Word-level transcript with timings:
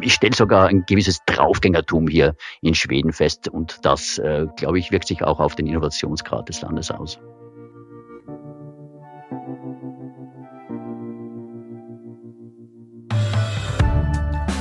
ich 0.00 0.14
stelle 0.14 0.34
sogar 0.34 0.68
ein 0.68 0.84
gewisses 0.86 1.20
Draufgängertum 1.26 2.08
hier 2.08 2.34
in 2.60 2.74
Schweden 2.74 3.12
fest 3.12 3.48
und 3.48 3.84
das, 3.84 4.18
äh, 4.18 4.46
glaube 4.56 4.78
ich, 4.78 4.90
wirkt 4.90 5.08
sich 5.08 5.22
auch 5.22 5.40
auf 5.40 5.54
den 5.54 5.66
Innovationsgrad 5.66 6.48
des 6.48 6.60
Landes 6.62 6.90
aus. 6.90 7.18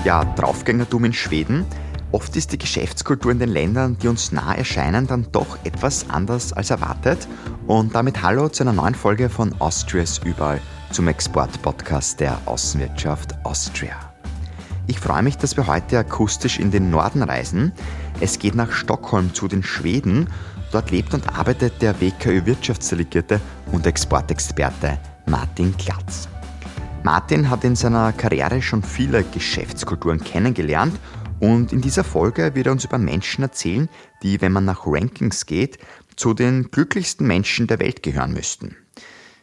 Ja, 0.06 0.24
Draufgängertum 0.36 1.06
in 1.06 1.14
Schweden. 1.14 1.66
Oft 2.12 2.36
ist 2.36 2.52
die 2.54 2.60
Geschäftskultur 2.60 3.32
in 3.32 3.40
den 3.40 3.50
Ländern, 3.50 3.98
die 3.98 4.08
uns 4.08 4.32
nah 4.32 4.54
erscheinen, 4.54 5.08
dann 5.08 5.28
doch 5.32 5.58
etwas 5.66 6.10
anders 6.12 6.54
als 6.54 6.70
erwartet. 6.70 7.28
Und 7.66 7.96
damit 7.96 8.22
hallo 8.22 8.48
zu 8.48 8.64
einer 8.64 8.74
neuen 8.74 8.94
Folge 8.94 9.30
von 9.30 9.60
Austrias 9.60 10.20
Überall 10.20 10.62
zum 10.92 11.08
Export-Podcast 11.08 12.20
der 12.20 12.40
Außenwirtschaft 12.46 13.34
Austria. 13.44 14.05
Ich 14.88 15.00
freue 15.00 15.24
mich, 15.24 15.38
dass 15.38 15.58
wir 15.58 15.66
heute 15.66 15.98
akustisch 15.98 16.60
in 16.60 16.70
den 16.70 16.92
Norden 16.92 17.24
reisen. 17.24 17.72
Es 18.20 18.38
geht 18.38 18.54
nach 18.54 18.72
Stockholm 18.72 19.34
zu 19.34 19.48
den 19.48 19.64
Schweden. 19.64 20.30
Dort 20.72 20.92
lebt 20.92 21.16
und 21.16 21.28
arbeitet 21.28 21.82
der 21.82 22.00
WKÖ-Wirtschaftsdelegierte 22.00 23.42
und 23.72 23.88
Exportexperte 23.88 25.00
Martin 25.26 25.76
Klatz. 25.78 26.28
Martin 27.02 27.50
hat 27.50 27.64
in 27.64 27.76
seiner 27.76 28.14
Karriere 28.14 28.62
schon 28.62 28.84
viele 28.84 29.24
Geschäftskulturen 29.24 30.24
kennengelernt 30.24 31.00
und 31.40 31.74
in 31.74 31.82
dieser 31.82 32.04
Folge 32.04 32.54
wird 32.54 32.68
er 32.68 32.72
uns 32.72 32.86
über 32.86 33.00
Menschen 33.00 33.42
erzählen, 33.42 33.90
die, 34.22 34.40
wenn 34.42 34.52
man 34.52 34.66
nach 34.66 34.86
Rankings 34.86 35.48
geht, 35.48 35.80
zu 36.16 36.36
den 36.36 36.70
glücklichsten 36.70 37.26
Menschen 37.26 37.66
der 37.66 37.80
Welt 37.80 38.04
gehören 38.04 38.34
müssten. 38.34 38.76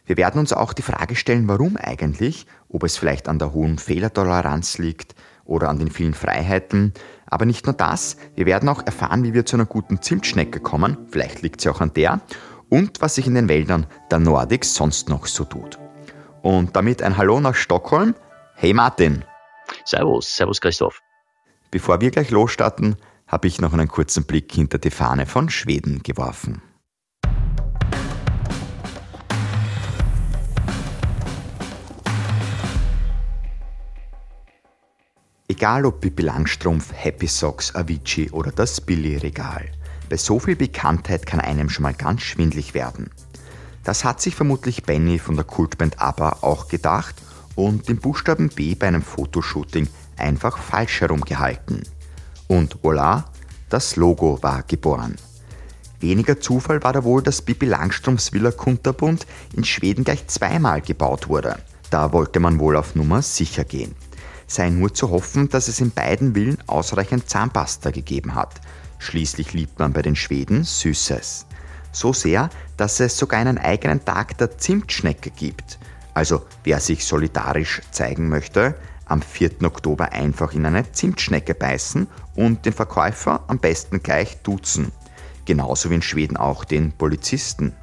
Wir 0.05 0.15
werden 0.15 0.39
uns 0.39 0.53
auch 0.53 0.71
die 0.71 0.81
Frage 0.81 1.15
stellen, 1.15 1.47
warum 1.47 1.77
eigentlich, 1.77 2.47
ob 2.69 2.83
es 2.83 2.97
vielleicht 2.97 3.27
an 3.27 3.39
der 3.39 3.53
hohen 3.53 3.77
Fehlertoleranz 3.77 4.77
liegt 4.77 5.15
oder 5.45 5.69
an 5.69 5.79
den 5.79 5.91
vielen 5.91 6.13
Freiheiten. 6.13 6.93
Aber 7.25 7.45
nicht 7.45 7.65
nur 7.65 7.73
das, 7.73 8.17
wir 8.35 8.45
werden 8.45 8.69
auch 8.69 8.85
erfahren, 8.85 9.23
wie 9.23 9.33
wir 9.33 9.45
zu 9.45 9.55
einer 9.55 9.65
guten 9.65 10.01
Zimtschnecke 10.01 10.59
kommen, 10.59 10.97
vielleicht 11.09 11.41
liegt 11.41 11.61
sie 11.61 11.69
auch 11.69 11.81
an 11.81 11.93
der, 11.93 12.21
und 12.69 13.01
was 13.01 13.15
sich 13.15 13.27
in 13.27 13.35
den 13.35 13.49
Wäldern 13.49 13.85
der 14.09 14.19
Nordics 14.19 14.73
sonst 14.73 15.09
noch 15.09 15.25
so 15.27 15.43
tut. 15.43 15.77
Und 16.41 16.75
damit 16.75 17.01
ein 17.01 17.17
Hallo 17.17 17.39
nach 17.39 17.55
Stockholm. 17.55 18.15
Hey 18.55 18.73
Martin. 18.73 19.23
Servus, 19.85 20.35
servus 20.35 20.59
Christoph. 20.59 20.99
Bevor 21.71 22.01
wir 22.01 22.11
gleich 22.11 22.31
losstarten, 22.31 22.95
habe 23.27 23.47
ich 23.47 23.61
noch 23.61 23.73
einen 23.73 23.87
kurzen 23.87 24.25
Blick 24.25 24.51
hinter 24.51 24.77
die 24.77 24.91
Fahne 24.91 25.25
von 25.25 25.49
Schweden 25.49 26.03
geworfen. 26.03 26.61
Egal 35.53 35.85
ob 35.85 36.01
Pippi 36.01 36.23
Langstrumpf, 36.23 36.91
Happy 36.93 37.27
Socks, 37.27 37.75
Avicii 37.75 38.31
oder 38.31 38.51
das 38.51 38.81
Billy-Regal. 38.81 39.69
Bei 40.09 40.17
so 40.17 40.39
viel 40.39 40.55
Bekanntheit 40.55 41.27
kann 41.27 41.39
einem 41.39 41.69
schon 41.69 41.83
mal 41.83 41.93
ganz 41.93 42.23
schwindlig 42.23 42.73
werden. 42.73 43.11
Das 43.83 44.03
hat 44.03 44.19
sich 44.19 44.33
vermutlich 44.33 44.81
Benny 44.81 45.19
von 45.19 45.35
der 45.35 45.45
Kultband 45.45 46.01
ABBA 46.01 46.37
auch 46.41 46.69
gedacht 46.69 47.13
und 47.53 47.87
den 47.87 47.99
Buchstaben 47.99 48.49
B 48.49 48.73
bei 48.73 48.87
einem 48.87 49.03
Fotoshooting 49.03 49.87
einfach 50.17 50.57
falsch 50.57 51.01
herumgehalten. 51.01 51.83
Und 52.47 52.77
voilà, 52.77 53.25
das 53.69 53.95
Logo 53.95 54.41
war 54.41 54.63
geboren. 54.63 55.17
Weniger 55.99 56.39
Zufall 56.39 56.81
war 56.81 56.93
da 56.93 57.03
wohl, 57.03 57.21
dass 57.21 57.43
Bibi 57.43 57.67
Langstrumpfs 57.67 58.33
Villa 58.33 58.49
Kunterbund 58.49 59.27
in 59.55 59.63
Schweden 59.63 60.03
gleich 60.03 60.25
zweimal 60.25 60.81
gebaut 60.81 61.29
wurde. 61.29 61.57
Da 61.91 62.11
wollte 62.11 62.39
man 62.39 62.59
wohl 62.59 62.75
auf 62.75 62.95
Nummer 62.95 63.21
sicher 63.21 63.65
gehen. 63.65 63.93
Sei 64.53 64.69
nur 64.69 64.93
zu 64.93 65.09
hoffen, 65.09 65.49
dass 65.49 65.67
es 65.67 65.81
in 65.81 65.89
beiden 65.89 66.35
Villen 66.35 66.59
ausreichend 66.67 67.27
Zahnpasta 67.27 67.89
gegeben 67.89 68.35
hat. 68.35 68.61
Schließlich 68.99 69.53
liebt 69.53 69.79
man 69.79 69.93
bei 69.93 70.03
den 70.03 70.15
Schweden 70.15 70.63
Süßes. 70.63 71.47
So 71.91 72.13
sehr, 72.13 72.51
dass 72.77 72.99
es 72.99 73.17
sogar 73.17 73.39
einen 73.39 73.57
eigenen 73.57 74.05
Tag 74.05 74.37
der 74.37 74.55
Zimtschnecke 74.59 75.31
gibt. 75.31 75.79
Also 76.13 76.45
wer 76.63 76.79
sich 76.79 77.03
solidarisch 77.03 77.81
zeigen 77.89 78.29
möchte, 78.29 78.75
am 79.05 79.23
4. 79.23 79.63
Oktober 79.63 80.11
einfach 80.11 80.53
in 80.53 80.67
eine 80.67 80.91
Zimtschnecke 80.91 81.55
beißen 81.55 82.05
und 82.35 82.63
den 82.67 82.73
Verkäufer 82.73 83.43
am 83.47 83.57
besten 83.57 84.03
gleich 84.03 84.37
duzen. 84.43 84.91
Genauso 85.45 85.89
wie 85.89 85.95
in 85.95 86.03
Schweden 86.03 86.37
auch 86.37 86.63
den 86.63 86.91
Polizisten. 86.91 87.73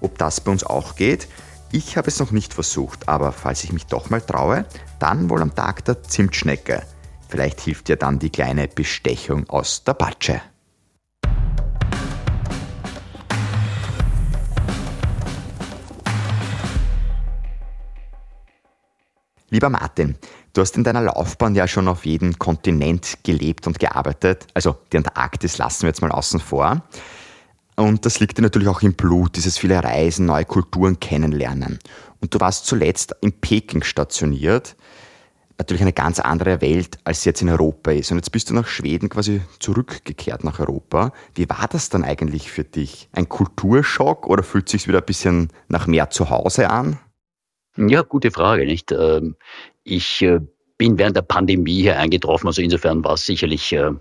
Ob 0.00 0.18
das 0.18 0.40
bei 0.40 0.52
uns 0.52 0.62
auch 0.62 0.94
geht, 0.94 1.26
ich 1.76 1.98
habe 1.98 2.08
es 2.08 2.18
noch 2.18 2.30
nicht 2.30 2.54
versucht, 2.54 3.06
aber 3.06 3.32
falls 3.32 3.62
ich 3.62 3.72
mich 3.72 3.84
doch 3.84 4.08
mal 4.08 4.22
traue, 4.22 4.64
dann 4.98 5.28
wohl 5.28 5.42
am 5.42 5.54
Tag 5.54 5.84
der 5.84 6.02
Zimtschnecke. 6.02 6.82
Vielleicht 7.28 7.60
hilft 7.60 7.90
ja 7.90 7.96
dann 7.96 8.18
die 8.18 8.30
kleine 8.30 8.66
Bestechung 8.66 9.46
aus 9.50 9.84
der 9.84 9.92
Patsche. 9.92 10.40
Lieber 19.50 19.68
Martin, 19.68 20.16
du 20.54 20.62
hast 20.62 20.76
in 20.76 20.84
deiner 20.84 21.02
Laufbahn 21.02 21.54
ja 21.54 21.68
schon 21.68 21.88
auf 21.88 22.06
jedem 22.06 22.38
Kontinent 22.38 23.18
gelebt 23.22 23.66
und 23.66 23.78
gearbeitet. 23.78 24.46
Also 24.54 24.76
die 24.92 24.96
Antarktis 24.96 25.58
lassen 25.58 25.82
wir 25.82 25.88
jetzt 25.88 26.00
mal 26.00 26.10
außen 26.10 26.40
vor. 26.40 26.82
Und 27.76 28.06
das 28.06 28.20
liegt 28.20 28.38
dir 28.38 28.42
natürlich 28.42 28.68
auch 28.68 28.82
im 28.82 28.94
Blut, 28.94 29.36
dieses 29.36 29.58
viele 29.58 29.82
Reisen, 29.82 30.26
neue 30.26 30.46
Kulturen 30.46 30.98
kennenlernen. 30.98 31.78
Und 32.20 32.34
du 32.34 32.40
warst 32.40 32.66
zuletzt 32.66 33.14
in 33.20 33.32
Peking 33.32 33.82
stationiert. 33.82 34.76
Natürlich 35.58 35.82
eine 35.82 35.92
ganz 35.92 36.18
andere 36.18 36.60
Welt, 36.60 36.98
als 37.04 37.22
sie 37.22 37.30
jetzt 37.30 37.42
in 37.42 37.48
Europa 37.48 37.90
ist. 37.90 38.10
Und 38.10 38.18
jetzt 38.18 38.32
bist 38.32 38.50
du 38.50 38.54
nach 38.54 38.66
Schweden 38.66 39.08
quasi 39.08 39.42
zurückgekehrt 39.58 40.44
nach 40.44 40.58
Europa. 40.58 41.12
Wie 41.34 41.48
war 41.48 41.66
das 41.70 41.88
dann 41.88 42.04
eigentlich 42.04 42.50
für 42.50 42.64
dich? 42.64 43.08
Ein 43.12 43.28
Kulturschock 43.28 44.26
oder 44.26 44.42
fühlt 44.42 44.68
sich 44.68 44.88
wieder 44.88 44.98
ein 44.98 45.06
bisschen 45.06 45.50
nach 45.68 45.86
mehr 45.86 46.10
zu 46.10 46.30
Hause 46.30 46.70
an? 46.70 46.98
Ja, 47.76 48.02
gute 48.02 48.30
Frage, 48.30 48.64
nicht? 48.64 48.92
Ähm, 48.92 49.36
ich 49.84 50.22
äh, 50.22 50.40
bin 50.78 50.98
während 50.98 51.16
der 51.16 51.22
Pandemie 51.22 51.82
hier 51.82 51.98
eingetroffen, 51.98 52.46
also 52.46 52.62
insofern 52.62 53.04
war 53.04 53.14
es 53.14 53.26
sicherlich 53.26 53.72
äh, 53.72 53.92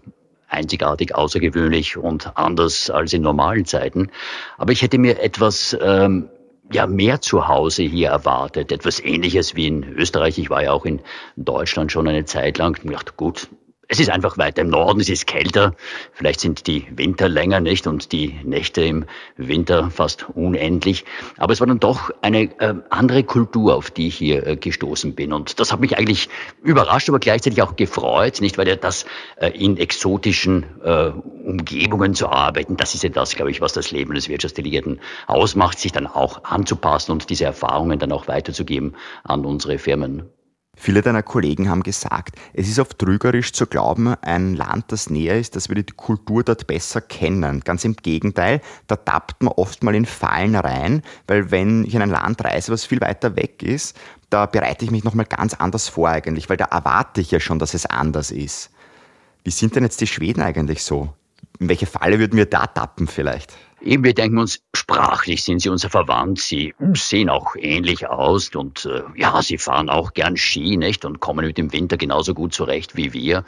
einzigartig, 0.47 1.15
außergewöhnlich 1.15 1.97
und 1.97 2.37
anders 2.37 2.89
als 2.89 3.13
in 3.13 3.21
normalen 3.21 3.65
Zeiten. 3.65 4.11
Aber 4.57 4.71
ich 4.71 4.81
hätte 4.81 4.97
mir 4.97 5.21
etwas 5.21 5.77
ähm, 5.81 6.29
ja 6.71 6.87
mehr 6.87 7.21
zu 7.21 7.47
Hause 7.47 7.83
hier 7.83 8.09
erwartet, 8.09 8.71
etwas 8.71 8.99
Ähnliches 8.99 9.55
wie 9.55 9.67
in 9.67 9.83
Österreich. 9.83 10.37
Ich 10.37 10.49
war 10.49 10.63
ja 10.63 10.71
auch 10.71 10.85
in 10.85 11.01
Deutschland 11.35 11.91
schon 11.91 12.07
eine 12.07 12.25
Zeit 12.25 12.57
lang. 12.57 12.79
Ich 12.83 12.89
dachte, 12.91 13.13
gut, 13.15 13.49
es 13.87 13.99
ist 13.99 14.09
einfach 14.09 14.37
weiter 14.37 14.61
im 14.61 14.69
Norden, 14.69 14.99
es 14.99 15.09
ist 15.09 15.27
kälter. 15.27 15.75
Vielleicht 16.13 16.39
sind 16.39 16.67
die 16.67 16.87
Winter 16.95 17.29
länger 17.29 17.59
nicht 17.59 17.87
und 17.87 18.11
die 18.11 18.39
Nächte 18.43 18.81
im 18.81 19.05
Winter 19.37 19.91
fast 19.91 20.25
unendlich. 20.33 21.05
Aber 21.37 21.53
es 21.53 21.59
war 21.59 21.67
dann 21.67 21.79
doch 21.79 22.11
eine 22.21 22.43
äh, 22.59 22.73
andere 22.89 23.23
Kultur, 23.23 23.75
auf 23.75 23.91
die 23.91 24.07
ich 24.07 24.15
hier 24.15 24.45
äh, 24.45 24.55
gestoßen 24.55 25.15
bin. 25.15 25.33
Und 25.33 25.59
das 25.59 25.71
hat 25.71 25.79
mich 25.79 25.97
eigentlich 25.97 26.29
überrascht, 26.63 27.09
aber 27.09 27.19
gleichzeitig 27.19 27.61
auch 27.61 27.75
gefreut, 27.75 28.41
nicht 28.41 28.57
weil 28.57 28.67
ja 28.67 28.75
das 28.75 29.05
äh, 29.37 29.49
in 29.49 29.77
exotischen 29.77 30.65
äh, 30.83 31.11
Umgebungen 31.45 32.15
zu 32.15 32.29
arbeiten, 32.29 32.77
das 32.77 32.95
ist 32.95 33.03
ja 33.03 33.09
das, 33.09 33.35
glaube 33.35 33.51
ich, 33.51 33.61
was 33.61 33.73
das 33.73 33.91
Leben 33.91 34.13
des 34.15 34.29
Wirtschaftsdelegierten 34.29 34.99
ausmacht, 35.27 35.79
sich 35.79 35.91
dann 35.91 36.07
auch 36.07 36.43
anzupassen 36.43 37.11
und 37.11 37.29
diese 37.29 37.45
Erfahrungen 37.45 37.99
dann 37.99 38.11
auch 38.11 38.27
weiterzugeben 38.27 38.95
an 39.23 39.45
unsere 39.45 39.77
Firmen. 39.77 40.34
Viele 40.75 41.01
deiner 41.01 41.23
Kollegen 41.23 41.69
haben 41.69 41.83
gesagt, 41.83 42.35
es 42.53 42.67
ist 42.67 42.79
oft 42.79 42.99
trügerisch 42.99 43.53
zu 43.53 43.65
glauben, 43.65 44.15
ein 44.21 44.55
Land, 44.55 44.91
das 44.91 45.09
näher 45.09 45.39
ist, 45.39 45.55
dass 45.55 45.69
wir 45.69 45.75
die 45.75 45.93
Kultur 45.93 46.43
dort 46.43 46.67
besser 46.67 47.01
kennen. 47.01 47.61
Ganz 47.61 47.85
im 47.85 47.95
Gegenteil, 47.95 48.61
da 48.87 48.95
tappt 48.95 49.41
man 49.41 49.53
oft 49.53 49.83
mal 49.83 49.95
in 49.95 50.05
Fallen 50.05 50.55
rein, 50.55 51.01
weil 51.27 51.51
wenn 51.51 51.85
ich 51.85 51.95
in 51.95 52.01
ein 52.01 52.09
Land 52.09 52.43
reise, 52.43 52.71
was 52.71 52.85
viel 52.85 53.01
weiter 53.01 53.35
weg 53.35 53.63
ist, 53.63 53.97
da 54.29 54.45
bereite 54.45 54.83
ich 54.83 54.91
mich 54.91 55.03
nochmal 55.03 55.25
ganz 55.25 55.53
anders 55.53 55.87
vor 55.87 56.09
eigentlich, 56.09 56.49
weil 56.49 56.57
da 56.57 56.65
erwarte 56.65 57.21
ich 57.21 57.31
ja 57.31 57.39
schon, 57.39 57.59
dass 57.59 57.73
es 57.73 57.85
anders 57.85 58.31
ist. 58.31 58.69
Wie 59.43 59.51
sind 59.51 59.75
denn 59.75 59.83
jetzt 59.83 60.01
die 60.01 60.07
Schweden 60.07 60.41
eigentlich 60.41 60.83
so? 60.83 61.13
In 61.59 61.69
welche 61.69 61.85
Falle 61.85 62.19
würden 62.19 62.35
wir 62.35 62.47
da 62.47 62.67
tappen 62.67 63.07
vielleicht? 63.07 63.53
Eben, 63.81 64.03
wir 64.03 64.13
denken 64.13 64.37
uns, 64.37 64.61
sprachlich 64.73 65.43
sind 65.43 65.61
sie 65.61 65.69
unser 65.69 65.89
Verwandt, 65.89 66.39
sie 66.39 66.73
sehen 66.93 67.29
auch 67.29 67.55
ähnlich 67.57 68.07
aus 68.07 68.49
und 68.55 68.85
äh, 68.85 69.03
ja, 69.15 69.41
sie 69.41 69.57
fahren 69.57 69.89
auch 69.89 70.13
gern 70.13 70.37
Ski, 70.37 70.77
nicht? 70.77 71.03
Und 71.05 71.19
kommen 71.19 71.45
mit 71.45 71.57
dem 71.57 71.73
Winter 71.73 71.97
genauso 71.97 72.33
gut 72.33 72.53
zurecht 72.53 72.95
wie 72.95 73.13
wir. 73.13 73.43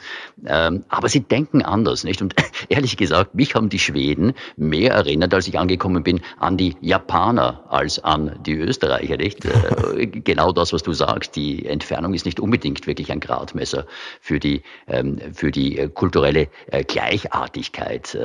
Ähm, 0.46 0.84
aber 0.88 1.08
sie 1.08 1.20
denken 1.20 1.62
anders, 1.62 2.04
nicht? 2.04 2.20
Und 2.20 2.34
ehrlich 2.68 2.96
gesagt, 2.96 3.34
mich 3.34 3.54
haben 3.54 3.68
die 3.68 3.78
Schweden 3.78 4.34
mehr 4.56 4.92
erinnert, 4.92 5.32
als 5.32 5.48
ich 5.48 5.58
angekommen 5.58 6.02
bin, 6.02 6.20
an 6.38 6.56
die 6.56 6.76
Japaner 6.80 7.64
als 7.68 7.98
an 8.04 8.38
die 8.44 8.54
Österreicher, 8.54 9.16
nicht? 9.16 9.44
Äh, 9.44 10.06
genau 10.06 10.52
das, 10.52 10.72
was 10.72 10.82
du 10.82 10.92
sagst. 10.92 11.36
Die 11.36 11.66
Entfernung 11.66 12.14
ist 12.14 12.26
nicht 12.26 12.38
unbedingt 12.38 12.86
wirklich 12.86 13.10
ein 13.10 13.20
Gradmesser 13.20 13.86
für 14.20 14.38
die, 14.38 14.62
ähm, 14.86 15.18
für 15.32 15.50
die 15.50 15.78
äh, 15.78 15.88
kulturelle 15.88 16.48
äh, 16.70 16.84
Gleichartigkeit. 16.84 18.18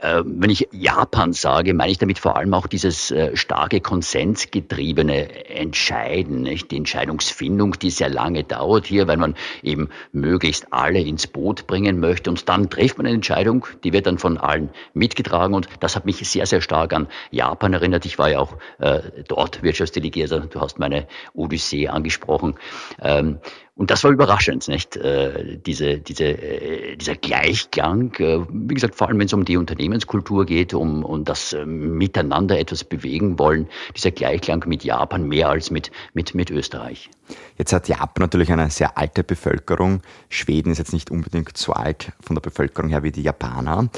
Äh, 0.00 0.22
wenn 0.24 0.50
ich 0.50 0.68
Japan 0.72 1.32
sage, 1.32 1.74
meine 1.74 1.92
ich 1.92 1.98
damit 1.98 2.18
vor 2.18 2.36
allem 2.36 2.54
auch 2.54 2.66
dieses 2.66 3.10
äh, 3.10 3.36
starke 3.36 3.80
konsensgetriebene 3.80 5.48
Entscheiden, 5.50 6.42
nicht? 6.42 6.70
die 6.70 6.76
Entscheidungsfindung, 6.76 7.78
die 7.78 7.90
sehr 7.90 8.08
lange 8.08 8.44
dauert 8.44 8.86
hier, 8.86 9.06
weil 9.08 9.18
man 9.18 9.34
eben 9.62 9.90
möglichst 10.12 10.72
alle 10.72 11.00
ins 11.00 11.26
Boot 11.26 11.66
bringen 11.66 12.00
möchte 12.00 12.30
und 12.30 12.48
dann 12.48 12.70
trifft 12.70 12.98
man 12.98 13.06
eine 13.06 13.16
Entscheidung, 13.16 13.66
die 13.84 13.92
wird 13.92 14.06
dann 14.06 14.18
von 14.18 14.38
allen 14.38 14.70
mitgetragen 14.94 15.54
und 15.54 15.68
das 15.80 15.96
hat 15.96 16.06
mich 16.06 16.16
sehr, 16.28 16.46
sehr 16.46 16.60
stark 16.60 16.92
an 16.92 17.08
Japan 17.30 17.72
erinnert. 17.72 18.06
Ich 18.06 18.18
war 18.18 18.30
ja 18.30 18.40
auch 18.40 18.56
äh, 18.78 19.00
dort 19.28 19.62
Wirtschaftsdelegierter, 19.62 20.40
du 20.40 20.60
hast 20.60 20.78
meine 20.78 21.06
Odyssee 21.34 21.88
angesprochen. 21.88 22.54
Ähm, 23.02 23.38
und 23.80 23.90
das 23.90 24.04
war 24.04 24.10
überraschend, 24.10 24.68
nicht? 24.68 24.98
Äh, 24.98 25.56
diese, 25.56 25.96
diese, 25.96 26.26
äh, 26.26 26.96
dieser 26.96 27.14
Gleichklang, 27.14 28.12
äh, 28.18 28.40
wie 28.50 28.74
gesagt, 28.74 28.94
vor 28.94 29.08
allem 29.08 29.18
wenn 29.18 29.24
es 29.24 29.32
um 29.32 29.46
die 29.46 29.56
Unternehmenskultur 29.56 30.44
geht, 30.44 30.74
um, 30.74 31.02
um 31.02 31.24
das 31.24 31.56
Miteinander 31.64 32.58
etwas 32.58 32.84
bewegen 32.84 33.38
wollen, 33.38 33.68
dieser 33.96 34.10
Gleichklang 34.10 34.64
mit 34.66 34.84
Japan 34.84 35.26
mehr 35.26 35.48
als 35.48 35.70
mit, 35.70 35.90
mit, 36.12 36.34
mit 36.34 36.50
Österreich. 36.50 37.08
Jetzt 37.56 37.72
hat 37.72 37.88
Japan 37.88 38.20
natürlich 38.20 38.52
eine 38.52 38.68
sehr 38.68 38.98
alte 38.98 39.24
Bevölkerung. 39.24 40.02
Schweden 40.28 40.72
ist 40.72 40.78
jetzt 40.78 40.92
nicht 40.92 41.10
unbedingt 41.10 41.56
so 41.56 41.72
alt 41.72 42.12
von 42.20 42.36
der 42.36 42.42
Bevölkerung 42.42 42.90
her 42.90 43.02
wie 43.02 43.12
die 43.12 43.22
Japaner. 43.22 43.88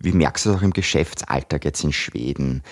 Wie 0.00 0.12
merkst 0.12 0.44
du 0.44 0.50
das 0.50 0.58
auch 0.58 0.62
im 0.62 0.74
Geschäftsalltag 0.74 1.64
jetzt 1.64 1.82
in 1.82 1.94
Schweden? 1.94 2.62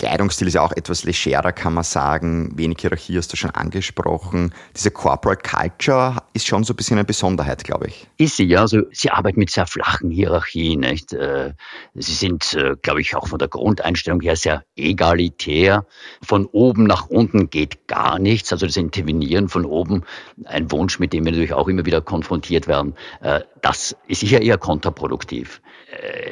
Kleidungsstil 0.00 0.48
ist 0.48 0.54
ja 0.54 0.62
auch 0.62 0.72
etwas 0.72 1.04
legerer, 1.04 1.52
kann 1.52 1.74
man 1.74 1.84
sagen. 1.84 2.56
Wenig 2.56 2.78
Hierarchie 2.80 3.18
hast 3.18 3.34
du 3.34 3.36
schon 3.36 3.50
angesprochen. 3.50 4.54
Diese 4.74 4.90
Corporate 4.90 5.42
Culture 5.42 6.22
ist 6.32 6.46
schon 6.46 6.64
so 6.64 6.72
ein 6.72 6.76
bisschen 6.76 6.96
eine 6.96 7.04
Besonderheit, 7.04 7.64
glaube 7.64 7.88
ich. 7.88 8.06
Ist 8.16 8.38
sie, 8.38 8.44
ja. 8.44 8.62
Also 8.62 8.80
sie 8.92 9.10
arbeitet 9.10 9.36
mit 9.36 9.50
sehr 9.50 9.66
flachen 9.66 10.10
Hierarchien. 10.10 10.80
Nicht? 10.80 11.12
Äh, 11.12 11.52
sie 11.92 12.14
sind, 12.14 12.54
äh, 12.54 12.76
glaube 12.80 13.02
ich, 13.02 13.14
auch 13.14 13.28
von 13.28 13.38
der 13.38 13.48
Grundeinstellung 13.48 14.22
her 14.22 14.36
sehr 14.36 14.64
egalitär. 14.74 15.84
Von 16.22 16.46
oben 16.46 16.84
nach 16.84 17.08
unten 17.10 17.50
geht 17.50 17.86
gar 17.86 18.18
nichts. 18.18 18.54
Also 18.54 18.64
das 18.64 18.78
Intervenieren 18.78 19.50
von 19.50 19.66
oben, 19.66 20.04
ein 20.46 20.72
Wunsch, 20.72 20.98
mit 20.98 21.12
dem 21.12 21.26
wir 21.26 21.32
natürlich 21.32 21.52
auch 21.52 21.68
immer 21.68 21.84
wieder 21.84 22.00
konfrontiert 22.00 22.66
werden, 22.68 22.94
äh, 23.20 23.40
das 23.60 23.94
ist 24.08 24.20
sicher 24.20 24.40
eher 24.40 24.56
kontraproduktiv. 24.56 25.60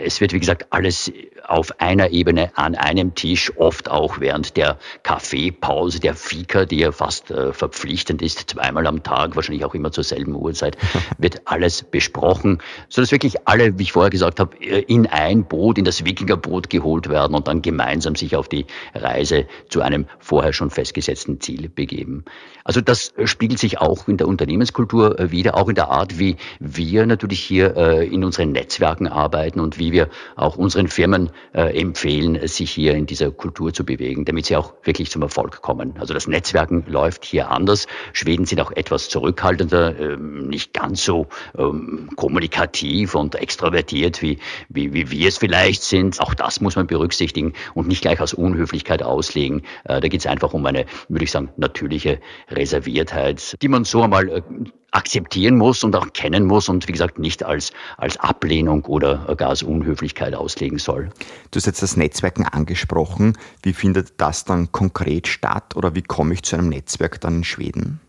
Es 0.01 0.21
wird, 0.21 0.33
wie 0.33 0.39
gesagt, 0.39 0.69
alles 0.71 1.13
auf 1.49 1.81
einer 1.81 2.11
Ebene 2.11 2.51
an 2.55 2.75
einem 2.75 3.15
Tisch, 3.15 3.53
oft 3.57 3.91
auch 3.91 4.21
während 4.21 4.57
der 4.57 4.79
Kaffeepause, 5.03 5.99
der 6.01 6.15
Fika, 6.15 6.67
die 6.67 6.79
ja 6.79 6.93
fast 6.93 7.31
äh, 7.31 7.53
verpflichtend 7.53 8.23
ist, 8.23 8.51
zweimal 8.51 8.87
am 8.87 9.03
Tag, 9.03 9.35
wahrscheinlich 9.35 9.65
auch 9.65 9.75
immer 9.75 9.91
zur 9.91 10.05
selben 10.05 10.35
Uhrzeit, 10.35 10.77
wird 11.19 11.43
alles 11.47 11.83
besprochen, 11.83 12.59
so 12.89 13.01
dass 13.01 13.13
wirklich 13.13 13.47
alle, 13.47 13.79
wie 13.79 13.85
ich 13.85 13.93
vorher 13.93 14.11
gesagt 14.11 14.41
habe, 14.41 14.57
äh, 14.61 14.81
in 14.81 15.07
ein 15.07 15.45
Boot, 15.45 15.79
in 15.79 15.85
das 15.85 16.05
Wikingerboot 16.05 16.69
geholt 16.69 17.09
werden 17.09 17.35
und 17.35 17.49
dann 17.49 17.63
gemeinsam 17.63 18.15
sich 18.15 18.37
auf 18.37 18.49
die 18.49 18.67
Reise 18.95 19.47
zu 19.69 19.81
einem 19.81 20.07
vorher 20.19 20.53
schon 20.53 20.71
festgesetzten 20.71 21.41
Ziel 21.41 21.69
begeben. 21.69 22.25
Also 22.65 22.83
das 22.83 23.15
spiegelt 23.25 23.59
sich 23.59 23.79
auch 23.79 24.09
in 24.09 24.19
der 24.19 24.29
Unternehmenskultur 24.29 25.19
äh, 25.19 25.31
wieder, 25.33 25.57
auch 25.57 25.71
in 25.71 25.75
der 25.75 25.89
Art, 25.89 26.19
wie 26.19 26.37
wir 26.61 27.07
natürlich 27.07 27.41
hier 27.41 27.75
äh, 27.77 28.07
in 28.07 28.25
unseren 28.25 28.53
Netzwerken 28.53 29.09
arbeiten 29.09 29.61
und 29.61 29.79
wie 29.79 29.93
wir 29.93 30.11
auch 30.37 30.57
unseren 30.57 30.89
Firmen 30.89 31.31
äh, 31.55 31.81
empfehlen, 31.81 32.47
sich 32.47 32.71
hier 32.71 32.95
in 32.95 33.07
dieser 33.07 33.31
Kultur 33.31 33.73
zu 33.73 33.85
bewegen, 33.85 34.25
damit 34.25 34.47
sie 34.47 34.57
auch 34.57 34.75
wirklich 34.83 35.11
zum 35.11 35.23
Erfolg 35.23 35.63
kommen. 35.63 35.95
Also 35.99 36.15
das 36.15 36.27
Netzwerken 36.27 36.85
läuft 36.87 37.25
hier 37.25 37.51
anders. 37.51 37.87
Schweden 38.13 38.47
sind 38.47 38.61
auch 38.61 38.73
etwas 38.73 39.09
zurückhaltender, 39.09 39.99
ähm, 39.99 40.49
nicht 40.49 40.73
ganz 40.73 41.05
so 41.05 41.27
ähm, 41.57 42.11
kommunikativ 42.17 43.15
und 43.15 43.35
extrovertiert, 43.35 44.23
wie, 44.23 44.39
wie, 44.69 44.93
wie 44.93 45.11
wir 45.11 45.29
es 45.29 45.39
vielleicht 45.39 45.83
sind. 45.83 46.21
Auch 46.21 46.35
das 46.35 46.61
muss 46.61 46.77
man 46.77 46.87
berücksichtigen 46.87 47.55
und 47.75 47.89
nicht 47.89 48.03
gleich 48.03 48.21
als 48.21 48.35
Unhöflichkeit 48.35 49.03
auslegen. 49.03 49.63
Äh, 49.85 50.01
da 50.01 50.09
geht 50.09 50.21
es 50.21 50.27
einfach 50.27 50.53
um 50.53 50.65
eine, 50.67 50.87
würde 51.09 51.25
ich 51.25 51.31
sagen, 51.31 51.51
natürliche 51.57 52.21
Reserviertheit, 52.51 53.57
die 53.63 53.69
man 53.69 53.85
so 53.85 54.03
einmal 54.03 54.29
äh, 54.29 54.43
akzeptieren 54.91 55.57
muss 55.57 55.85
und 55.85 55.95
auch 55.95 56.13
kennen 56.13 56.47
muss 56.47 56.69
und 56.69 56.89
wie 56.89 56.93
gesagt 56.93 57.19
nicht 57.19 57.45
als, 57.45 57.73
als 57.97 58.17
Ablehnung 58.19 58.85
oder 58.87 59.35
gar 59.37 59.51
als 59.51 59.63
Unhöflichkeit 59.63 60.35
auslegen 60.35 60.79
soll. 60.79 61.11
Du 61.51 61.57
hast 61.57 61.67
jetzt 61.67 61.83
das 61.83 61.97
Netzwerken 61.97 62.45
angesprochen. 62.45 63.37
Wie 63.63 63.73
findet 63.73 64.21
das 64.21 64.45
dann 64.45 64.73
konkret 64.73 65.29
statt 65.29 65.77
oder 65.77 65.95
wie 65.95 66.03
komme 66.03 66.35
ich 66.35 66.43
zu 66.43 66.57
einem 66.57 66.69
Netzwerk 66.69 67.21
dann 67.21 67.37
in 67.37 67.45
Schweden? 67.45 68.01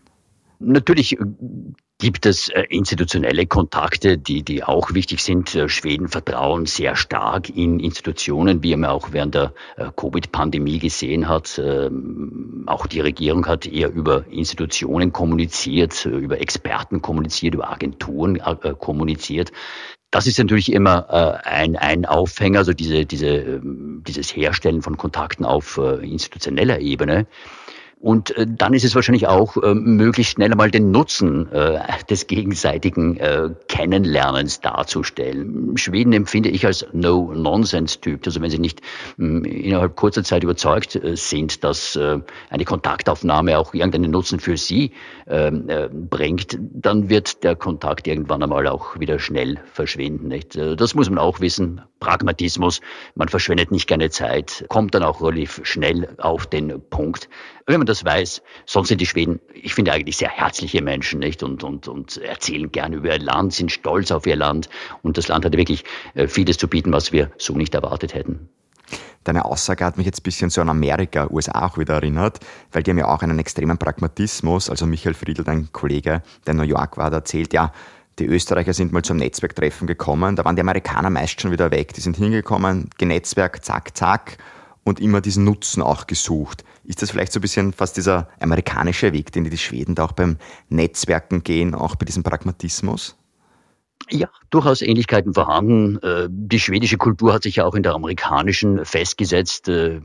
Natürlich 0.58 1.16
gibt 2.00 2.26
es 2.26 2.48
äh, 2.48 2.62
institutionelle 2.68 3.46
Kontakte, 3.46 4.18
die, 4.18 4.42
die 4.42 4.64
auch 4.64 4.92
wichtig 4.92 5.22
sind. 5.22 5.54
Äh, 5.54 5.68
Schweden 5.68 6.08
vertrauen 6.08 6.66
sehr 6.66 6.96
stark 6.96 7.50
in 7.50 7.78
Institutionen, 7.78 8.64
wie 8.64 8.74
man 8.74 8.90
auch 8.90 9.12
während 9.12 9.34
der 9.36 9.52
äh, 9.76 9.90
Covid-Pandemie 9.94 10.80
gesehen 10.80 11.28
hat. 11.28 11.60
Ähm, 11.64 12.64
auch 12.66 12.86
die 12.86 13.00
Regierung 13.00 13.46
hat 13.46 13.66
eher 13.66 13.92
über 13.92 14.24
Institutionen 14.28 15.12
kommuniziert, 15.12 16.06
über 16.06 16.40
Experten 16.40 17.02
kommuniziert, 17.02 17.54
über 17.54 17.70
Agenturen 17.70 18.40
kommuniziert. 18.78 19.52
Das 20.10 20.26
ist 20.26 20.38
natürlich 20.38 20.72
immer 20.72 21.44
ein, 21.44 21.76
ein 21.76 22.06
Aufhänger, 22.06 22.60
also 22.60 22.72
diese, 22.72 23.04
diese, 23.04 23.28
ähm, 23.28 24.02
dieses 24.06 24.34
Herstellen 24.34 24.82
von 24.82 24.96
Kontakten 24.96 25.44
auf 25.44 25.78
institutioneller 25.78 26.80
Ebene. 26.80 27.26
Und 28.00 28.34
äh, 28.36 28.46
dann 28.48 28.72
ist 28.72 28.84
es 28.84 28.94
wahrscheinlich 28.94 29.26
auch 29.26 29.58
äh, 29.58 29.74
möglich, 29.74 30.30
schneller 30.30 30.56
mal 30.56 30.70
den 30.70 30.90
Nutzen 30.90 31.52
äh, 31.52 31.80
des 32.08 32.26
gegenseitigen 32.26 33.18
äh, 33.18 33.50
Kennenlernens 33.68 34.60
darzustellen. 34.60 35.76
Schweden 35.76 36.14
empfinde 36.14 36.48
ich 36.48 36.64
als 36.64 36.86
No-Nonsense-Typ. 36.94 38.22
Also 38.24 38.40
wenn 38.40 38.48
Sie 38.48 38.58
nicht 38.58 38.80
mh, 39.18 39.46
innerhalb 39.46 39.96
kurzer 39.96 40.24
Zeit 40.24 40.42
überzeugt 40.42 40.96
äh, 40.96 41.14
sind, 41.14 41.62
dass 41.62 41.94
äh, 41.96 42.20
eine 42.48 42.64
Kontaktaufnahme 42.64 43.58
auch 43.58 43.74
irgendeinen 43.74 44.12
Nutzen 44.12 44.40
für 44.40 44.56
Sie 44.56 44.92
ähm, 45.26 45.68
äh, 45.68 45.90
bringt, 45.92 46.56
dann 46.58 47.10
wird 47.10 47.44
der 47.44 47.54
Kontakt 47.54 48.06
irgendwann 48.06 48.42
einmal 48.42 48.66
auch 48.66 48.98
wieder 48.98 49.18
schnell 49.18 49.58
verschwinden. 49.74 50.28
Nicht? 50.28 50.56
Äh, 50.56 50.74
das 50.74 50.94
muss 50.94 51.10
man 51.10 51.18
auch 51.18 51.40
wissen. 51.40 51.82
Pragmatismus, 52.00 52.80
man 53.14 53.28
verschwendet 53.28 53.70
nicht 53.70 53.86
gerne 53.86 54.10
Zeit, 54.10 54.64
kommt 54.68 54.94
dann 54.94 55.02
auch 55.02 55.22
relativ 55.22 55.60
schnell 55.62 56.08
auf 56.18 56.46
den 56.46 56.80
Punkt. 56.90 57.28
Wenn 57.66 57.78
man 57.78 57.86
das 57.86 58.04
weiß, 58.04 58.42
sonst 58.66 58.88
sind 58.88 59.00
die 59.00 59.06
Schweden, 59.06 59.38
ich 59.54 59.74
finde 59.74 59.92
eigentlich 59.92 60.16
sehr 60.16 60.30
herzliche 60.30 60.82
Menschen, 60.82 61.20
nicht? 61.20 61.42
Und, 61.42 61.62
und, 61.62 61.86
und 61.86 62.16
erzählen 62.16 62.72
gerne 62.72 62.96
über 62.96 63.12
ihr 63.12 63.20
Land, 63.20 63.52
sind 63.52 63.70
stolz 63.70 64.10
auf 64.10 64.26
ihr 64.26 64.36
Land. 64.36 64.68
Und 65.02 65.18
das 65.18 65.28
Land 65.28 65.44
hat 65.44 65.56
wirklich 65.56 65.84
äh, 66.14 66.26
vieles 66.26 66.56
zu 66.56 66.66
bieten, 66.66 66.92
was 66.92 67.12
wir 67.12 67.30
so 67.38 67.54
nicht 67.54 67.74
erwartet 67.74 68.14
hätten. 68.14 68.48
Deine 69.24 69.44
Aussage 69.44 69.84
hat 69.84 69.98
mich 69.98 70.06
jetzt 70.06 70.20
ein 70.20 70.22
bisschen 70.22 70.48
so 70.48 70.62
an 70.62 70.70
Amerika, 70.70 71.28
USA 71.30 71.66
auch 71.66 71.76
wieder 71.76 71.94
erinnert, 71.94 72.40
weil 72.72 72.82
die 72.82 72.90
haben 72.90 72.98
ja 72.98 73.08
auch 73.08 73.22
einen 73.22 73.38
extremen 73.38 73.76
Pragmatismus. 73.76 74.70
Also 74.70 74.86
Michael 74.86 75.14
Friedl, 75.14 75.44
dein 75.44 75.70
Kollege, 75.72 76.22
der 76.46 76.52
in 76.52 76.56
New 76.56 76.62
York 76.64 76.96
war, 76.96 77.10
der 77.10 77.18
erzählt, 77.18 77.52
ja, 77.52 77.72
die 78.18 78.26
Österreicher 78.26 78.74
sind 78.74 78.92
mal 78.92 79.02
zum 79.02 79.16
Netzwerktreffen 79.16 79.86
gekommen, 79.86 80.36
da 80.36 80.44
waren 80.44 80.56
die 80.56 80.62
Amerikaner 80.62 81.10
meist 81.10 81.40
schon 81.40 81.52
wieder 81.52 81.70
weg. 81.70 81.94
Die 81.94 82.00
sind 82.00 82.16
hingekommen, 82.16 82.90
genetzwerk, 82.98 83.64
zack, 83.64 83.96
zack 83.96 84.38
und 84.84 85.00
immer 85.00 85.20
diesen 85.20 85.44
Nutzen 85.44 85.82
auch 85.82 86.06
gesucht. 86.06 86.64
Ist 86.84 87.02
das 87.02 87.10
vielleicht 87.10 87.32
so 87.32 87.38
ein 87.38 87.42
bisschen 87.42 87.72
fast 87.72 87.96
dieser 87.96 88.28
amerikanische 88.40 89.12
Weg, 89.12 89.32
den 89.32 89.44
die 89.44 89.58
Schweden 89.58 89.94
da 89.94 90.04
auch 90.04 90.12
beim 90.12 90.36
Netzwerken 90.68 91.44
gehen, 91.44 91.74
auch 91.74 91.96
bei 91.96 92.04
diesem 92.04 92.22
Pragmatismus? 92.22 93.16
Ja, 94.12 94.28
durchaus 94.50 94.82
Ähnlichkeiten 94.82 95.32
vorhanden. 95.32 95.98
Äh, 96.02 96.28
die 96.28 96.58
schwedische 96.58 96.96
Kultur 96.96 97.32
hat 97.32 97.44
sich 97.44 97.56
ja 97.56 97.64
auch 97.64 97.74
in 97.74 97.84
der 97.84 97.94
amerikanischen 97.94 98.84
festgesetzt. 98.84 99.68
Äh, 99.68 100.00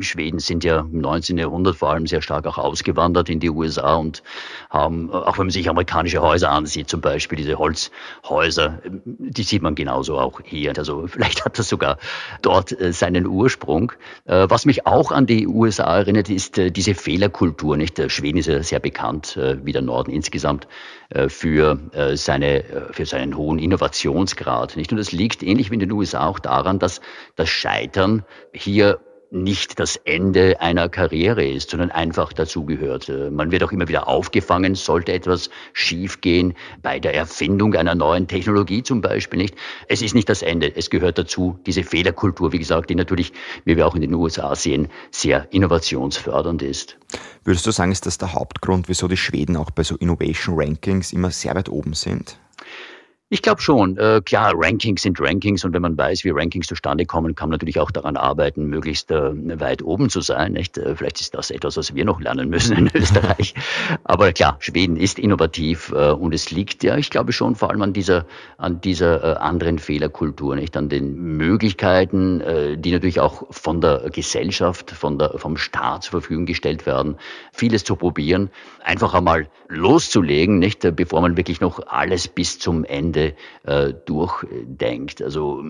Schweden 0.00 0.38
sind 0.38 0.64
ja 0.64 0.80
im 0.80 1.00
19. 1.00 1.38
Jahrhundert 1.38 1.76
vor 1.76 1.90
allem 1.90 2.06
sehr 2.06 2.20
stark 2.20 2.46
auch 2.46 2.58
ausgewandert 2.58 3.30
in 3.30 3.40
die 3.40 3.50
USA 3.50 3.96
und 3.96 4.22
haben, 4.68 5.10
auch 5.10 5.38
wenn 5.38 5.46
man 5.46 5.50
sich 5.50 5.68
amerikanische 5.68 6.20
Häuser 6.20 6.50
ansieht, 6.50 6.90
zum 6.90 7.00
Beispiel 7.00 7.38
diese 7.38 7.58
Holzhäuser, 7.58 8.80
die 9.04 9.42
sieht 9.42 9.62
man 9.62 9.74
genauso 9.74 10.18
auch 10.18 10.40
hier. 10.44 10.76
Also 10.76 11.06
vielleicht 11.06 11.44
hat 11.46 11.58
das 11.58 11.68
sogar 11.68 11.96
dort 12.42 12.78
äh, 12.78 12.92
seinen 12.92 13.26
Ursprung. 13.26 13.92
Was 14.24 14.66
mich 14.66 14.86
auch 14.86 15.10
an 15.12 15.26
die 15.26 15.46
USA 15.46 15.98
erinnert, 15.98 16.28
ist 16.28 16.56
diese 16.56 16.94
Fehlerkultur. 16.94 17.76
Nicht? 17.76 18.00
Schweden 18.10 18.38
ist 18.38 18.46
ja 18.46 18.62
sehr 18.62 18.80
bekannt, 18.80 19.38
wie 19.62 19.72
der 19.72 19.82
Norden 19.82 20.10
insgesamt, 20.10 20.68
für 21.28 21.78
seine, 22.14 22.88
für 22.92 23.06
seinen 23.06 23.37
hohen 23.38 23.58
Innovationsgrad. 23.58 24.76
Nicht? 24.76 24.92
Und 24.92 24.98
das 24.98 25.12
liegt 25.12 25.42
ähnlich 25.42 25.70
wie 25.70 25.74
in 25.74 25.80
den 25.80 25.92
USA 25.92 26.26
auch 26.26 26.38
daran, 26.38 26.78
dass 26.78 27.00
das 27.36 27.48
Scheitern 27.48 28.24
hier 28.52 29.00
nicht 29.30 29.78
das 29.78 29.96
Ende 29.96 30.60
einer 30.62 30.88
Karriere 30.88 31.46
ist, 31.46 31.68
sondern 31.68 31.90
einfach 31.90 32.32
dazugehört. 32.32 33.12
Man 33.30 33.50
wird 33.50 33.62
auch 33.62 33.72
immer 33.72 33.86
wieder 33.86 34.08
aufgefangen, 34.08 34.74
sollte 34.74 35.12
etwas 35.12 35.50
schiefgehen 35.74 36.54
bei 36.80 36.98
der 36.98 37.14
Erfindung 37.14 37.74
einer 37.74 37.94
neuen 37.94 38.26
Technologie 38.26 38.82
zum 38.82 39.02
Beispiel 39.02 39.38
nicht. 39.38 39.54
Es 39.86 40.00
ist 40.00 40.14
nicht 40.14 40.30
das 40.30 40.40
Ende, 40.40 40.74
es 40.74 40.88
gehört 40.88 41.18
dazu, 41.18 41.58
diese 41.66 41.82
Fehlerkultur, 41.82 42.52
wie 42.52 42.58
gesagt, 42.58 42.88
die 42.88 42.94
natürlich, 42.94 43.34
wie 43.66 43.76
wir 43.76 43.86
auch 43.86 43.94
in 43.94 44.00
den 44.00 44.14
USA 44.14 44.54
sehen, 44.54 44.88
sehr 45.10 45.46
innovationsfördernd 45.52 46.62
ist. 46.62 46.96
Würdest 47.44 47.66
du 47.66 47.70
sagen, 47.70 47.92
ist 47.92 48.06
das 48.06 48.16
der 48.16 48.32
Hauptgrund, 48.32 48.88
wieso 48.88 49.08
die 49.08 49.18
Schweden 49.18 49.58
auch 49.58 49.70
bei 49.70 49.82
so 49.82 49.96
Innovation 49.96 50.58
Rankings 50.58 51.12
immer 51.12 51.30
sehr 51.30 51.54
weit 51.54 51.68
oben 51.68 51.92
sind? 51.92 52.38
Ich 53.30 53.42
glaube 53.42 53.60
schon. 53.60 53.98
Äh, 53.98 54.22
klar, 54.24 54.54
Rankings 54.56 55.02
sind 55.02 55.20
Rankings 55.20 55.62
und 55.62 55.74
wenn 55.74 55.82
man 55.82 55.98
weiß, 55.98 56.24
wie 56.24 56.30
Rankings 56.30 56.66
zustande 56.66 57.04
kommen, 57.04 57.34
kann 57.34 57.50
man 57.50 57.56
natürlich 57.56 57.78
auch 57.78 57.90
daran 57.90 58.16
arbeiten, 58.16 58.64
möglichst 58.64 59.10
äh, 59.10 59.60
weit 59.60 59.82
oben 59.82 60.08
zu 60.08 60.22
sein. 60.22 60.52
Nicht? 60.52 60.78
Äh, 60.78 60.96
vielleicht 60.96 61.20
ist 61.20 61.34
das 61.34 61.50
etwas, 61.50 61.76
was 61.76 61.94
wir 61.94 62.06
noch 62.06 62.22
lernen 62.22 62.48
müssen 62.48 62.74
in 62.74 62.90
Österreich. 62.94 63.52
Aber 64.04 64.32
klar, 64.32 64.56
Schweden 64.60 64.96
ist 64.96 65.18
innovativ 65.18 65.92
äh, 65.94 66.12
und 66.12 66.32
es 66.32 66.50
liegt 66.50 66.82
ja, 66.82 66.96
ich 66.96 67.10
glaube 67.10 67.32
schon 67.32 67.54
vor 67.54 67.68
allem 67.68 67.82
an 67.82 67.92
dieser, 67.92 68.24
an 68.56 68.80
dieser 68.80 69.22
äh, 69.22 69.36
anderen 69.36 69.78
Fehlerkultur, 69.78 70.56
nicht 70.56 70.74
an 70.74 70.88
den 70.88 71.14
Möglichkeiten, 71.36 72.40
äh, 72.40 72.78
die 72.78 72.92
natürlich 72.92 73.20
auch 73.20 73.44
von 73.50 73.82
der 73.82 74.08
Gesellschaft, 74.10 74.90
von 74.90 75.18
der, 75.18 75.34
vom 75.36 75.58
Staat 75.58 76.04
zur 76.04 76.12
Verfügung 76.22 76.46
gestellt 76.46 76.86
werden, 76.86 77.16
vieles 77.52 77.84
zu 77.84 77.94
probieren, 77.94 78.48
einfach 78.82 79.12
einmal 79.12 79.48
loszulegen, 79.68 80.58
nicht, 80.58 80.96
bevor 80.96 81.20
man 81.20 81.36
wirklich 81.36 81.60
noch 81.60 81.86
alles 81.88 82.26
bis 82.26 82.58
zum 82.58 82.84
Ende 82.84 83.17
Ende 83.18 83.34
äh, 83.64 83.92
durchdenkt. 84.06 85.22
Also 85.22 85.62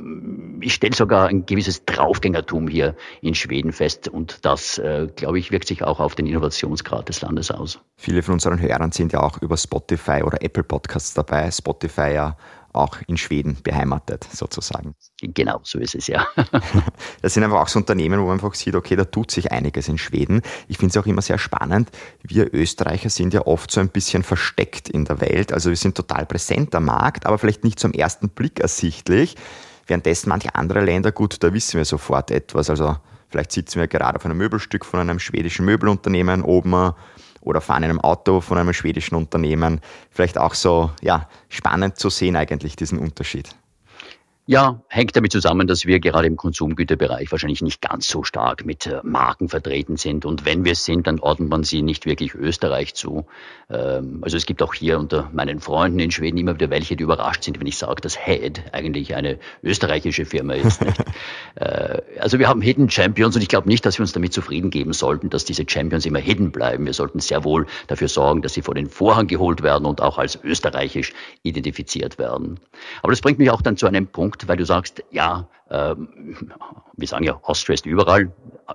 ich 0.61 0.75
stelle 0.75 0.95
sogar 0.95 1.28
ein 1.28 1.47
gewisses 1.47 1.85
Draufgängertum 1.85 2.69
hier 2.69 2.95
in 3.23 3.35
Schweden 3.35 3.73
fest 3.73 4.09
und 4.09 4.45
das, 4.45 4.78
äh, 4.78 5.09
glaube 5.14 5.38
ich, 5.38 5.50
wirkt 5.50 5.69
sich 5.69 5.83
auch 5.83 6.00
auf 6.00 6.14
den 6.14 6.26
Innovationsgrad 6.26 7.09
des 7.09 7.23
Landes 7.23 7.50
aus. 7.50 7.81
Viele 7.97 8.23
von 8.23 8.35
unseren 8.35 8.61
Hörern 8.61 8.93
sind 8.93 9.12
ja 9.12 9.21
auch 9.21 9.40
über 9.43 9.57
Spotify 9.57 10.23
oder 10.23 10.43
Apple 10.43 10.62
Podcasts 10.62 11.14
dabei. 11.14 11.50
Spotify 11.50 12.12
ja 12.14 12.37
auch 12.72 12.98
in 13.06 13.16
Schweden 13.16 13.58
beheimatet, 13.62 14.26
sozusagen. 14.30 14.94
Genau, 15.20 15.60
so 15.62 15.78
ist 15.78 15.94
es 15.94 16.06
ja. 16.06 16.26
das 17.22 17.34
sind 17.34 17.44
einfach 17.44 17.60
auch 17.60 17.68
so 17.68 17.78
Unternehmen, 17.78 18.20
wo 18.20 18.25
man 18.25 18.34
einfach 18.34 18.54
sieht, 18.54 18.75
okay, 18.75 18.96
da 18.96 19.04
tut 19.04 19.30
sich 19.30 19.50
einiges 19.50 19.88
in 19.88 19.98
Schweden. 19.98 20.42
Ich 20.68 20.78
finde 20.78 20.90
es 20.90 20.96
auch 21.02 21.06
immer 21.06 21.22
sehr 21.22 21.38
spannend. 21.38 21.90
Wir 22.22 22.52
Österreicher 22.52 23.10
sind 23.10 23.34
ja 23.34 23.46
oft 23.46 23.70
so 23.70 23.80
ein 23.80 23.88
bisschen 23.88 24.22
versteckt 24.22 24.88
in 24.88 25.04
der 25.04 25.20
Welt. 25.20 25.52
Also 25.52 25.70
wir 25.70 25.76
sind 25.76 25.96
total 25.96 26.26
präsent 26.26 26.75
am 26.75 26.87
Markt, 26.87 27.26
aber 27.26 27.38
vielleicht 27.38 27.64
nicht 27.64 27.78
zum 27.78 27.92
ersten 27.92 28.28
Blick 28.28 28.60
ersichtlich. 28.60 29.37
Währenddessen 29.87 30.28
manche 30.28 30.54
andere 30.54 30.84
Länder, 30.84 31.12
gut, 31.12 31.42
da 31.42 31.52
wissen 31.52 31.78
wir 31.78 31.84
sofort 31.84 32.30
etwas. 32.30 32.68
Also 32.68 32.96
vielleicht 33.28 33.52
sitzen 33.52 33.80
wir 33.80 33.88
gerade 33.88 34.16
auf 34.16 34.25
einem 34.25 34.37
Möbelstück 34.37 34.84
von 34.84 35.00
einem 35.00 35.18
schwedischen 35.18 35.64
Möbelunternehmen 35.64 36.42
oben 36.42 36.94
oder 37.40 37.61
fahren 37.61 37.83
in 37.83 37.90
einem 37.90 38.00
Auto 38.00 38.40
von 38.40 38.59
einem 38.59 38.73
schwedischen 38.73 39.14
Unternehmen. 39.14 39.80
Vielleicht 40.11 40.38
auch 40.38 40.54
so, 40.54 40.90
ja, 41.00 41.28
spannend 41.49 41.97
zu 41.97 42.11
sehen 42.11 42.37
eigentlich 42.37 42.76
diesen 42.76 42.99
Unterschied. 42.99 43.50
Ja, 44.50 44.81
hängt 44.88 45.14
damit 45.14 45.31
zusammen, 45.31 45.67
dass 45.67 45.85
wir 45.85 46.00
gerade 46.00 46.26
im 46.26 46.37
Konsumgüterbereich 46.37 47.31
wahrscheinlich 47.31 47.61
nicht 47.61 47.83
ganz 47.83 48.09
so 48.09 48.25
stark 48.25 48.64
mit 48.64 48.87
äh, 48.87 49.02
Marken 49.02 49.50
vertreten 49.50 49.99
sind. 49.99 50.25
Und 50.25 50.47
wenn 50.47 50.64
wir 50.64 50.73
es 50.73 50.87
sind, 50.87 51.07
dann 51.07 51.21
ordnet 51.21 51.50
man 51.50 51.64
sie 51.64 51.83
nicht 51.83 52.07
wirklich 52.07 52.35
Österreich 52.35 52.95
zu. 52.95 53.26
Ähm, 53.69 54.21
also 54.23 54.38
es 54.38 54.47
gibt 54.47 54.62
auch 54.62 54.73
hier 54.73 54.99
unter 54.99 55.28
meinen 55.35 55.61
Freunden 55.61 55.99
in 55.99 56.11
Schweden 56.11 56.38
immer 56.38 56.55
wieder 56.55 56.71
welche, 56.71 56.97
die 56.97 57.02
überrascht 57.02 57.43
sind, 57.43 57.61
wenn 57.61 57.67
ich 57.67 57.76
sage, 57.76 58.00
dass 58.00 58.19
Head 58.19 58.62
eigentlich 58.73 59.14
eine 59.14 59.38
österreichische 59.62 60.25
Firma 60.25 60.55
ist. 60.55 60.81
Äh, 61.55 62.02
also 62.21 62.38
wir 62.38 62.47
haben 62.47 62.61
Hidden 62.61 62.88
Champions 62.88 63.35
und 63.35 63.43
ich 63.43 63.49
glaube 63.49 63.69
nicht, 63.69 63.85
dass 63.85 63.99
wir 63.99 64.02
uns 64.02 64.12
damit 64.12 64.33
zufrieden 64.33 64.71
geben 64.71 64.93
sollten, 64.93 65.28
dass 65.28 65.45
diese 65.45 65.64
Champions 65.67 66.07
immer 66.07 66.21
hidden 66.21 66.52
bleiben. 66.52 66.87
Wir 66.87 66.93
sollten 66.93 67.19
sehr 67.19 67.43
wohl 67.43 67.67
dafür 67.88 68.07
sorgen, 68.07 68.43
dass 68.43 68.55
sie 68.55 68.62
vor 68.62 68.75
den 68.75 68.88
Vorhang 68.88 69.26
geholt 69.26 69.62
werden 69.62 69.85
und 69.85 70.00
auch 70.00 70.19
als 70.19 70.38
österreichisch 70.45 71.14
identifiziert 71.43 72.17
werden. 72.19 72.61
Aber 73.02 73.11
das 73.11 73.21
bringt 73.21 73.40
mich 73.40 73.50
auch 73.50 73.61
dann 73.61 73.76
zu 73.76 73.87
einem 73.87 74.07
Punkt, 74.07 74.38
Punkt, 74.38 74.49
weil 74.49 74.57
du 74.57 74.64
sagst, 74.64 75.02
ja, 75.11 75.49
äh, 75.68 75.95
wir 76.97 77.09
sagen 77.09 77.25
ja, 77.25 77.38
Austria 77.42 77.75
ist 77.75 77.87
überall, 77.87 78.33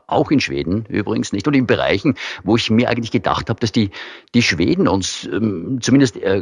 auch 0.07 0.31
in 0.31 0.39
Schweden 0.39 0.85
übrigens 0.89 1.33
nicht, 1.33 1.47
und 1.47 1.53
in 1.53 1.67
Bereichen, 1.67 2.15
wo 2.43 2.55
ich 2.55 2.69
mir 2.69 2.89
eigentlich 2.89 3.11
gedacht 3.11 3.49
habe, 3.49 3.59
dass 3.59 3.71
die, 3.71 3.91
die 4.33 4.41
Schweden 4.41 4.87
uns 4.87 5.25
ähm, 5.31 5.79
zumindest 5.81 6.17
äh, 6.17 6.41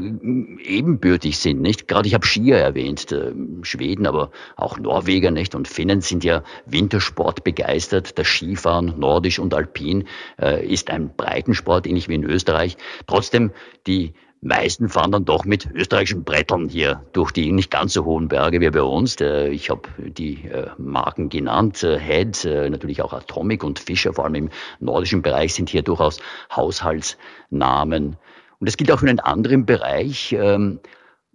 ebenbürtig 0.63 1.37
sind, 1.37 1.61
nicht? 1.61 1.87
Gerade 1.87 2.07
ich 2.07 2.13
habe 2.13 2.25
Skier 2.25 2.57
erwähnt, 2.57 3.11
äh, 3.11 3.33
Schweden, 3.63 4.07
aber 4.07 4.31
auch 4.55 4.77
Norweger, 4.79 5.31
nicht? 5.31 5.53
Und 5.53 5.67
Finnen 5.67 6.01
sind 6.01 6.23
ja 6.23 6.43
Wintersport 6.65 7.43
begeistert, 7.43 8.17
das 8.17 8.27
Skifahren, 8.27 8.97
Nordisch 8.97 9.39
und 9.39 9.53
Alpin 9.53 10.07
äh, 10.39 10.65
ist 10.65 10.89
ein 10.89 11.15
Breitensport, 11.15 11.85
ähnlich 11.85 12.07
wie 12.07 12.15
in 12.15 12.23
Österreich. 12.23 12.77
Trotzdem, 13.05 13.51
die 13.85 14.13
meisten 14.41 14.89
fahren 14.89 15.11
dann 15.11 15.25
doch 15.25 15.45
mit 15.45 15.69
österreichischen 15.71 16.23
Brettern 16.23 16.67
hier 16.67 17.03
durch 17.13 17.31
die 17.31 17.51
nicht 17.51 17.69
ganz 17.69 17.93
so 17.93 18.05
hohen 18.05 18.27
Berge 18.27 18.59
wie 18.59 18.69
bei 18.69 18.81
uns. 18.81 19.19
Ich 19.19 19.69
habe 19.69 19.83
die 19.97 20.45
äh, 20.47 20.67
Marken 20.77 21.29
genannt, 21.29 21.83
äh, 21.83 21.99
Head, 21.99 22.43
äh, 22.45 22.69
natürlich 22.69 23.01
auch 23.03 23.13
Atomic 23.13 23.63
und 23.63 23.77
Fischer, 23.79 24.13
vor 24.13 24.25
allem 24.25 24.35
im 24.35 24.49
nordischen 24.79 25.21
Bereich 25.21 25.53
sind 25.53 25.69
hier 25.69 25.83
durchaus 25.83 26.19
Haushaltsnamen. 26.55 28.17
Und 28.59 28.69
das 28.69 28.77
gilt 28.77 28.91
auch 28.91 28.99
für 28.99 29.09
einen 29.09 29.19
anderen 29.19 29.65
Bereich. 29.65 30.35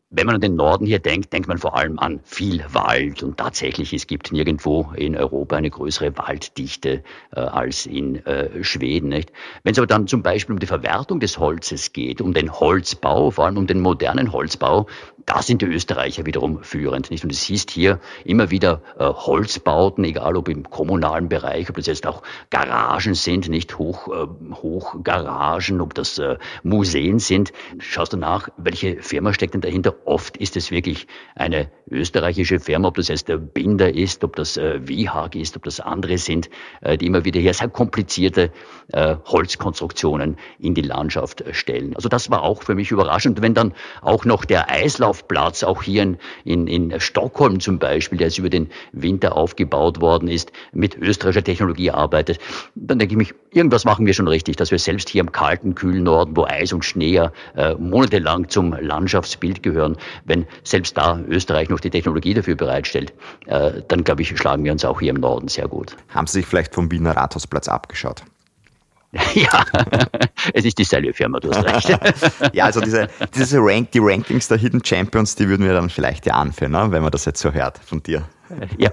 Wenn 0.08 0.26
man 0.26 0.36
an 0.36 0.40
den 0.40 0.54
Norden 0.54 0.86
hier 0.86 1.00
denkt, 1.00 1.32
denkt 1.32 1.48
man 1.48 1.58
vor 1.58 1.76
allem 1.76 1.98
an 1.98 2.20
viel 2.22 2.64
Wald. 2.72 3.24
Und 3.24 3.38
tatsächlich, 3.38 3.92
es 3.92 4.06
gibt 4.06 4.30
nirgendwo 4.30 4.92
in 4.94 5.16
Europa 5.16 5.56
eine 5.56 5.68
größere 5.68 6.16
Walddichte 6.16 7.02
äh, 7.32 7.40
als 7.40 7.86
in 7.86 8.24
äh, 8.24 8.62
Schweden. 8.62 9.08
Nicht? 9.08 9.32
Wenn 9.64 9.72
es 9.72 9.78
aber 9.78 9.88
dann 9.88 10.06
zum 10.06 10.22
Beispiel 10.22 10.52
um 10.52 10.60
die 10.60 10.66
Verwertung 10.66 11.18
des 11.18 11.38
Holzes 11.38 11.92
geht, 11.92 12.20
um 12.20 12.34
den 12.34 12.52
Holzbau, 12.52 13.32
vor 13.32 13.46
allem 13.46 13.58
um 13.58 13.66
den 13.66 13.80
modernen 13.80 14.30
Holzbau, 14.30 14.86
da 15.26 15.42
sind 15.42 15.60
die 15.60 15.66
Österreicher 15.66 16.24
wiederum 16.24 16.62
führend. 16.62 17.10
Nicht? 17.10 17.24
Und 17.24 17.32
es 17.32 17.42
hieß 17.42 17.66
hier 17.70 17.98
immer 18.24 18.50
wieder 18.52 18.80
äh, 18.98 19.04
Holzbauten, 19.04 20.04
egal 20.04 20.36
ob 20.36 20.48
im 20.48 20.70
kommunalen 20.70 21.28
Bereich, 21.28 21.68
ob 21.68 21.76
das 21.76 21.86
jetzt 21.86 22.06
auch 22.06 22.22
Garagen 22.50 23.14
sind, 23.14 23.48
nicht 23.48 23.76
Hoch, 23.76 24.08
äh, 24.08 24.54
Hochgaragen, 24.54 25.80
ob 25.80 25.94
das 25.94 26.18
äh, 26.18 26.38
Museen 26.62 27.18
sind. 27.18 27.52
Schaust 27.78 28.12
du 28.12 28.16
nach, 28.16 28.48
welche 28.56 29.02
Firma 29.02 29.34
steckt 29.34 29.54
denn 29.54 29.60
dahinter? 29.60 29.96
Oft 30.04 30.36
ist 30.36 30.56
es 30.56 30.70
wirklich 30.70 31.08
eine 31.34 31.70
österreichische 31.90 32.60
Firma, 32.60 32.88
ob 32.88 32.94
das 32.94 33.08
jetzt 33.08 33.28
der 33.28 33.38
Binder 33.38 33.92
ist, 33.92 34.22
ob 34.22 34.36
das 34.36 34.56
äh, 34.56 34.86
Wihag 34.86 35.34
ist, 35.34 35.56
ob 35.56 35.64
das 35.64 35.80
andere 35.80 36.18
sind, 36.18 36.50
äh, 36.82 36.96
die 36.96 37.06
immer 37.06 37.24
wieder 37.24 37.40
hier 37.40 37.52
sehr 37.52 37.68
komplizierte 37.68 38.52
äh, 38.92 39.16
Holzkonstruktionen 39.26 40.36
in 40.60 40.74
die 40.74 40.82
Landschaft 40.82 41.42
stellen. 41.50 41.96
Also 41.96 42.08
das 42.08 42.30
war 42.30 42.42
auch 42.42 42.62
für 42.62 42.76
mich 42.76 42.92
überraschend. 42.92 43.42
Wenn 43.42 43.54
dann 43.54 43.74
auch 44.02 44.24
noch 44.24 44.44
der 44.44 44.70
Eislauf 44.70 45.15
Auslaufplatz, 45.16 45.62
auch 45.64 45.82
hier 45.82 46.02
in, 46.02 46.18
in, 46.44 46.66
in 46.66 47.00
Stockholm 47.00 47.60
zum 47.60 47.78
Beispiel, 47.78 48.18
der 48.18 48.28
jetzt 48.28 48.38
über 48.38 48.50
den 48.50 48.68
Winter 48.92 49.36
aufgebaut 49.36 50.00
worden 50.00 50.28
ist, 50.28 50.52
mit 50.72 50.96
österreichischer 50.96 51.44
Technologie 51.44 51.90
arbeitet, 51.90 52.38
dann 52.74 52.98
denke 52.98 53.14
ich 53.14 53.18
mich, 53.18 53.34
irgendwas 53.50 53.84
machen 53.84 54.06
wir 54.06 54.14
schon 54.14 54.28
richtig, 54.28 54.56
dass 54.56 54.70
wir 54.70 54.78
selbst 54.78 55.08
hier 55.08 55.20
im 55.20 55.32
kalten, 55.32 55.74
kühlen 55.74 56.04
Norden, 56.04 56.36
wo 56.36 56.44
Eis 56.44 56.72
und 56.72 56.84
Schnee 56.84 57.10
ja 57.10 57.32
äh, 57.56 57.74
monatelang 57.74 58.48
zum 58.48 58.72
Landschaftsbild 58.72 59.62
gehören, 59.62 59.96
wenn 60.24 60.46
selbst 60.64 60.96
da 60.96 61.20
Österreich 61.28 61.68
noch 61.68 61.80
die 61.80 61.90
Technologie 61.90 62.34
dafür 62.34 62.56
bereitstellt, 62.56 63.12
äh, 63.46 63.82
dann 63.88 64.04
glaube 64.04 64.22
ich, 64.22 64.36
schlagen 64.36 64.64
wir 64.64 64.72
uns 64.72 64.84
auch 64.84 65.00
hier 65.00 65.10
im 65.10 65.20
Norden 65.20 65.48
sehr 65.48 65.68
gut. 65.68 65.96
Haben 66.08 66.26
Sie 66.26 66.40
sich 66.40 66.46
vielleicht 66.46 66.74
vom 66.74 66.90
Wiener 66.90 67.16
Rathausplatz 67.16 67.68
abgeschaut? 67.68 68.22
Ja, 69.34 69.64
es 70.54 70.64
ist 70.64 70.78
dieselbe 70.78 71.12
Firma, 71.12 71.40
du 71.40 71.50
hast 71.50 71.64
recht. 71.64 71.98
ja, 72.52 72.64
also 72.64 72.80
diese, 72.80 73.08
diese 73.34 73.58
Rank, 73.58 73.90
die 73.92 74.00
Rankings 74.00 74.48
der 74.48 74.58
Hidden 74.58 74.84
Champions, 74.84 75.34
die 75.34 75.48
würden 75.48 75.66
wir 75.66 75.74
dann 75.74 75.90
vielleicht 75.90 76.26
ja 76.26 76.34
anführen, 76.34 76.72
ne, 76.72 76.86
wenn 76.90 77.02
man 77.02 77.10
das 77.10 77.24
jetzt 77.24 77.40
so 77.40 77.52
hört 77.52 77.78
von 77.78 78.02
dir. 78.02 78.24
Ja. 78.78 78.90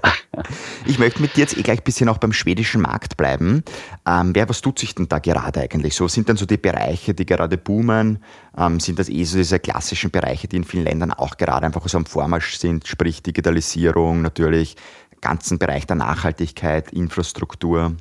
Ich 0.84 0.98
möchte 0.98 1.22
mit 1.22 1.36
dir 1.36 1.42
jetzt 1.42 1.56
eh 1.56 1.62
gleich 1.62 1.78
ein 1.78 1.84
bisschen 1.84 2.08
auch 2.08 2.18
beim 2.18 2.32
schwedischen 2.32 2.80
Markt 2.80 3.16
bleiben. 3.16 3.62
Ähm, 4.06 4.34
wer, 4.34 4.48
was 4.48 4.60
tut 4.60 4.78
sich 4.78 4.94
denn 4.94 5.08
da 5.08 5.18
gerade 5.20 5.60
eigentlich 5.60 5.94
so? 5.94 6.08
Sind 6.08 6.28
denn 6.28 6.36
so 6.36 6.44
die 6.44 6.56
Bereiche, 6.56 7.14
die 7.14 7.24
gerade 7.24 7.56
boomen? 7.56 8.18
Ähm, 8.56 8.80
sind 8.80 8.98
das 8.98 9.08
eh 9.08 9.24
so 9.24 9.38
diese 9.38 9.60
klassischen 9.60 10.10
Bereiche, 10.10 10.48
die 10.48 10.56
in 10.56 10.64
vielen 10.64 10.84
Ländern 10.84 11.12
auch 11.12 11.36
gerade 11.36 11.66
einfach 11.66 11.86
so 11.88 11.98
am 11.98 12.06
Vormarsch 12.06 12.58
sind, 12.58 12.88
sprich 12.88 13.22
Digitalisierung 13.22 14.22
natürlich, 14.22 14.76
ganzen 15.20 15.58
Bereich 15.58 15.86
der 15.86 15.96
Nachhaltigkeit, 15.96 16.92
Infrastruktur? 16.92 17.96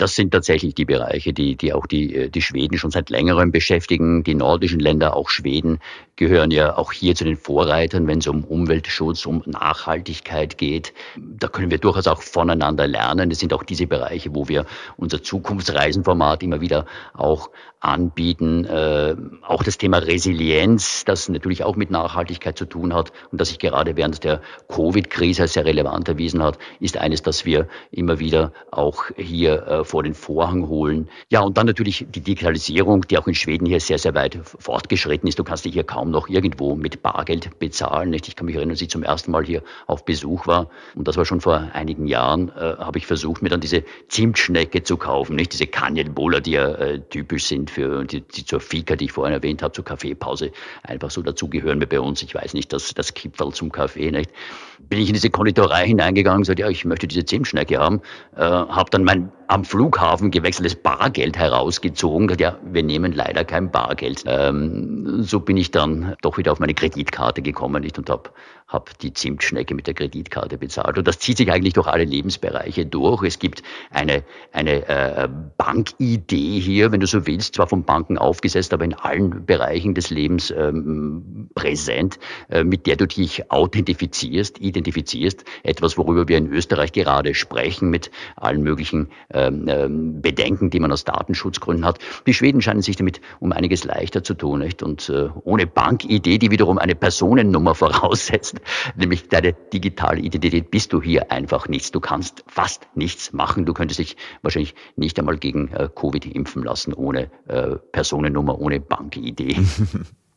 Das 0.00 0.14
sind 0.14 0.30
tatsächlich 0.30 0.74
die 0.74 0.86
Bereiche, 0.86 1.34
die, 1.34 1.56
die 1.56 1.74
auch 1.74 1.86
die, 1.86 2.14
äh, 2.14 2.30
die 2.30 2.40
Schweden 2.40 2.78
schon 2.78 2.90
seit 2.90 3.10
längerem 3.10 3.52
beschäftigen. 3.52 4.24
Die 4.24 4.34
nordischen 4.34 4.80
Länder, 4.80 5.14
auch 5.14 5.28
Schweden, 5.28 5.78
gehören 6.16 6.50
ja 6.50 6.78
auch 6.78 6.90
hier 6.90 7.14
zu 7.14 7.24
den 7.24 7.36
Vorreitern, 7.36 8.06
wenn 8.06 8.20
es 8.20 8.26
um 8.26 8.44
Umweltschutz, 8.44 9.26
um 9.26 9.42
Nachhaltigkeit 9.44 10.56
geht. 10.56 10.94
Da 11.18 11.48
können 11.48 11.70
wir 11.70 11.76
durchaus 11.76 12.06
auch 12.06 12.22
voneinander 12.22 12.86
lernen. 12.86 13.28
Das 13.28 13.40
sind 13.40 13.52
auch 13.52 13.62
diese 13.62 13.86
Bereiche, 13.86 14.34
wo 14.34 14.48
wir 14.48 14.64
unser 14.96 15.22
Zukunftsreisenformat 15.22 16.42
immer 16.42 16.62
wieder 16.62 16.86
auch 17.12 17.50
anbieten. 17.80 18.66
Äh, 18.66 19.16
auch 19.42 19.62
das 19.62 19.78
Thema 19.78 19.98
Resilienz, 19.98 21.04
das 21.06 21.28
natürlich 21.28 21.64
auch 21.64 21.76
mit 21.76 21.90
Nachhaltigkeit 21.90 22.56
zu 22.56 22.66
tun 22.66 22.94
hat 22.94 23.10
und 23.32 23.40
das 23.40 23.48
sich 23.48 23.58
gerade 23.58 23.96
während 23.96 24.22
der 24.22 24.42
Covid-Krise 24.68 25.48
sehr 25.48 25.64
relevant 25.64 26.08
erwiesen 26.08 26.42
hat, 26.42 26.58
ist 26.78 26.98
eines, 26.98 27.22
das 27.22 27.46
wir 27.46 27.68
immer 27.90 28.18
wieder 28.18 28.52
auch 28.70 29.04
hier 29.16 29.66
äh, 29.66 29.84
vor 29.84 30.02
den 30.02 30.14
Vorhang 30.14 30.68
holen. 30.68 31.08
Ja, 31.30 31.40
und 31.40 31.56
dann 31.56 31.66
natürlich 31.66 32.06
die 32.08 32.20
Digitalisierung, 32.20 33.02
die 33.08 33.16
auch 33.16 33.26
in 33.26 33.34
Schweden 33.34 33.64
hier 33.64 33.80
sehr, 33.80 33.98
sehr 33.98 34.14
weit 34.14 34.38
fortgeschritten 34.44 35.26
ist. 35.28 35.38
Du 35.38 35.44
kannst 35.44 35.64
dich 35.64 35.72
hier 35.72 35.84
kaum 35.84 36.10
noch 36.10 36.28
irgendwo 36.28 36.74
mit 36.74 37.02
Bargeld 37.02 37.58
bezahlen. 37.58 38.10
Nicht? 38.10 38.28
Ich 38.28 38.36
kann 38.36 38.44
mich 38.44 38.56
erinnern, 38.56 38.72
als 38.72 38.82
ich 38.82 38.90
zum 38.90 39.02
ersten 39.02 39.30
Mal 39.30 39.44
hier 39.44 39.62
auf 39.86 40.04
Besuch 40.04 40.46
war, 40.46 40.68
und 40.94 41.08
das 41.08 41.16
war 41.16 41.24
schon 41.24 41.40
vor 41.40 41.70
einigen 41.72 42.06
Jahren, 42.06 42.50
äh, 42.50 42.76
habe 42.76 42.98
ich 42.98 43.06
versucht, 43.06 43.40
mir 43.40 43.48
dann 43.48 43.60
diese 43.60 43.84
Zimtschnecke 44.08 44.82
zu 44.82 44.98
kaufen, 44.98 45.36
nicht 45.36 45.54
diese 45.54 45.66
Kanjelbola, 45.66 46.40
die 46.40 46.52
ja 46.52 46.68
äh, 46.74 47.00
typisch 47.00 47.46
sind 47.46 47.69
für 47.70 48.04
die, 48.04 48.20
die 48.20 48.44
zur 48.44 48.60
Fika, 48.60 48.96
die 48.96 49.06
ich 49.06 49.12
vorhin 49.12 49.32
erwähnt 49.32 49.62
habe, 49.62 49.72
zur 49.72 49.84
Kaffeepause 49.84 50.52
einfach 50.82 51.10
so 51.10 51.22
dazugehören 51.22 51.78
bei 51.80 52.00
uns. 52.00 52.22
Ich 52.22 52.34
weiß 52.34 52.54
nicht, 52.54 52.72
das, 52.72 52.92
das 52.94 53.14
Kipferl 53.14 53.52
zum 53.52 53.72
Kaffee, 53.72 54.10
nicht? 54.10 54.30
Bin 54.78 55.00
ich 55.00 55.08
in 55.08 55.14
diese 55.14 55.30
Konditorei 55.30 55.86
hineingegangen 55.86 56.38
und 56.38 56.42
gesagt, 56.42 56.58
ja, 56.58 56.68
ich 56.68 56.84
möchte 56.84 57.06
diese 57.06 57.24
Zimtschnecke 57.24 57.78
haben, 57.78 58.00
äh, 58.36 58.40
habe 58.40 58.90
dann 58.90 59.04
mein 59.04 59.32
am 59.50 59.64
Flughafen 59.64 60.30
gewechseltes 60.30 60.76
Bargeld 60.76 61.36
herausgezogen. 61.36 62.32
Ja, 62.38 62.56
wir 62.64 62.84
nehmen 62.84 63.10
leider 63.10 63.44
kein 63.44 63.72
Bargeld. 63.72 64.22
Ähm, 64.24 65.24
so 65.24 65.40
bin 65.40 65.56
ich 65.56 65.72
dann 65.72 66.14
doch 66.22 66.38
wieder 66.38 66.52
auf 66.52 66.60
meine 66.60 66.74
Kreditkarte 66.74 67.42
gekommen 67.42 67.82
nicht, 67.82 67.98
und 67.98 68.08
habe 68.10 68.30
hab 68.68 68.96
die 69.00 69.12
Zimtschnecke 69.12 69.74
mit 69.74 69.88
der 69.88 69.94
Kreditkarte 69.94 70.56
bezahlt. 70.56 70.98
Und 70.98 71.08
das 71.08 71.18
zieht 71.18 71.36
sich 71.38 71.50
eigentlich 71.50 71.72
durch 71.72 71.88
alle 71.88 72.04
Lebensbereiche 72.04 72.86
durch. 72.86 73.24
Es 73.24 73.40
gibt 73.40 73.64
eine, 73.90 74.22
eine 74.52 74.88
äh, 74.88 75.28
Bankidee 75.56 76.60
hier, 76.60 76.92
wenn 76.92 77.00
du 77.00 77.08
so 77.08 77.26
willst, 77.26 77.56
zwar 77.56 77.66
von 77.66 77.82
Banken 77.82 78.18
aufgesetzt, 78.18 78.72
aber 78.72 78.84
in 78.84 78.94
allen 78.94 79.46
Bereichen 79.46 79.94
des 79.94 80.10
Lebens 80.10 80.52
ähm, 80.56 81.50
präsent, 81.56 82.20
äh, 82.50 82.62
mit 82.62 82.86
der 82.86 82.94
du 82.94 83.08
dich 83.08 83.50
authentifizierst, 83.50 84.60
identifizierst. 84.60 85.44
Etwas, 85.64 85.98
worüber 85.98 86.28
wir 86.28 86.38
in 86.38 86.52
Österreich 86.52 86.92
gerade 86.92 87.34
sprechen, 87.34 87.90
mit 87.90 88.12
allen 88.36 88.62
möglichen 88.62 89.08
äh, 89.30 89.39
ähm, 89.46 89.64
ähm, 89.68 90.22
Bedenken, 90.22 90.70
die 90.70 90.80
man 90.80 90.92
aus 90.92 91.04
Datenschutzgründen 91.04 91.84
hat. 91.84 91.98
Die 92.26 92.34
Schweden 92.34 92.60
scheinen 92.60 92.82
sich 92.82 92.96
damit 92.96 93.20
um 93.38 93.52
einiges 93.52 93.84
leichter 93.84 94.22
zu 94.22 94.34
tun. 94.34 94.60
Nicht? 94.60 94.82
Und 94.82 95.08
äh, 95.08 95.28
ohne 95.44 95.66
Bankidee, 95.66 96.38
die 96.38 96.50
wiederum 96.50 96.78
eine 96.78 96.94
Personennummer 96.94 97.74
voraussetzt, 97.74 98.60
nämlich 98.96 99.28
deine 99.28 99.52
digitale 99.52 100.20
Identität, 100.20 100.70
bist 100.70 100.92
du 100.92 101.02
hier 101.02 101.30
einfach 101.30 101.68
nichts. 101.68 101.90
Du 101.90 102.00
kannst 102.00 102.44
fast 102.46 102.86
nichts 102.94 103.32
machen. 103.32 103.66
Du 103.66 103.74
könntest 103.74 104.00
dich 104.00 104.16
wahrscheinlich 104.42 104.74
nicht 104.96 105.18
einmal 105.18 105.36
gegen 105.38 105.68
äh, 105.72 105.88
Covid 105.94 106.26
impfen 106.26 106.62
lassen 106.62 106.92
ohne 106.92 107.30
äh, 107.48 107.76
Personennummer, 107.92 108.60
ohne 108.60 108.80
Bankidee. 108.80 109.56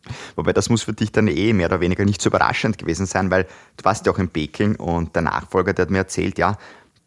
Wobei 0.36 0.54
das 0.54 0.70
muss 0.70 0.84
für 0.84 0.94
dich 0.94 1.12
dann 1.12 1.28
eh 1.28 1.54
mehr 1.54 1.68
oder 1.68 1.82
weniger 1.82 2.06
nicht 2.06 2.22
so 2.22 2.30
überraschend 2.30 2.78
gewesen 2.78 3.06
sein, 3.06 3.32
weil 3.32 3.44
du 3.78 3.86
warst 3.86 4.06
ja 4.06 4.12
auch 4.12 4.20
in 4.20 4.30
Peking 4.30 4.76
und 4.76 5.16
der 5.16 5.24
Nachfolger, 5.24 5.74
der 5.74 5.84
hat 5.84 5.92
mir 5.92 6.00
erzählt, 6.00 6.38
ja, 6.38 6.58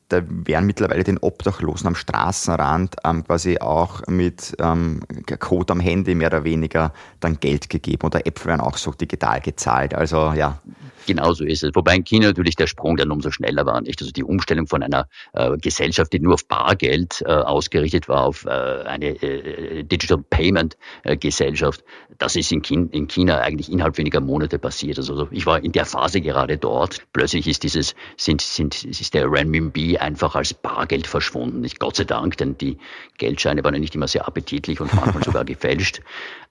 da 0.09 0.23
werden 0.29 0.67
mittlerweile 0.67 1.03
den 1.03 1.19
Obdachlosen 1.19 1.89
am 1.89 1.95
Straßenrand 1.95 2.97
ähm, 3.05 3.25
quasi 3.25 3.59
auch 3.59 4.07
mit 4.07 4.57
ähm, 4.61 5.01
Code 5.41 5.73
am 5.73 5.81
Handy 5.81 6.15
mehr 6.15 6.29
oder 6.29 6.45
weniger 6.45 6.93
dann 7.21 7.41
Geld 7.41 7.69
gegeben 7.69 8.07
oder 8.07 8.27
Äpfel 8.27 8.49
werden 8.49 8.61
auch 8.61 8.77
so 8.77 8.93
digital 8.93 9.41
gezahlt. 9.41 9.95
Also 9.95 10.33
ja. 10.33 10.61
Genau 11.07 11.33
so 11.33 11.45
ist 11.45 11.63
es. 11.63 11.71
Wobei 11.75 11.97
in 11.97 12.05
China 12.05 12.27
natürlich 12.27 12.57
der 12.57 12.67
Sprung 12.67 12.97
dann 12.97 13.11
umso 13.11 13.31
schneller 13.31 13.65
war. 13.65 13.81
Nicht? 13.81 14.01
Also 14.01 14.13
die 14.13 14.25
Umstellung 14.25 14.67
von 14.67 14.83
einer 14.83 15.09
äh, 15.33 15.57
Gesellschaft, 15.57 16.13
die 16.13 16.21
nur 16.21 16.35
auf 16.35 16.47
Bargeld 16.47 17.23
äh, 17.25 17.31
ausgerichtet 17.31 18.09
war, 18.09 18.25
auf 18.25 18.45
äh, 18.45 18.51
eine 18.51 19.23
äh, 19.23 19.85
Digital 19.85 20.19
Payment 20.31 20.77
äh, 21.05 21.17
Gesellschaft, 21.17 21.85
das 22.19 22.37
ist 22.37 22.51
in, 22.53 22.63
China, 22.63 22.89
in 22.93 23.09
China 23.09 23.39
eigentlich 23.39 23.71
innerhalb 23.71 23.99
weniger 23.99 24.21
Monate 24.21 24.59
passiert. 24.59 24.99
Also 24.99 25.29
ich 25.31 25.47
war 25.47 25.63
in 25.63 25.73
der 25.73 25.85
Phase 25.85 26.21
gerade 26.21 26.59
dort. 26.59 27.01
Plötzlich 27.13 27.47
ist 27.47 27.63
dieses, 27.63 27.95
sind, 28.17 28.41
sind, 28.41 28.85
ist 28.85 29.15
der 29.15 29.31
Renminbi 29.31 29.99
einfach 29.99 30.35
als 30.35 30.55
Bargeld 30.55 31.07
verschwunden. 31.07 31.61
Nicht 31.61 31.79
Gott 31.79 31.97
sei 31.97 32.05
Dank, 32.05 32.37
denn 32.39 32.59
die 32.59 32.79
Geldscheine 33.19 33.63
waren 33.65 33.75
ja 33.75 33.81
nicht 33.81 33.95
immer 33.95 34.09
sehr 34.09 34.27
appetitlich 34.27 34.81
und 34.81 34.93
manchmal 34.95 35.23
sogar 35.25 35.45
gefälscht. 35.45 36.01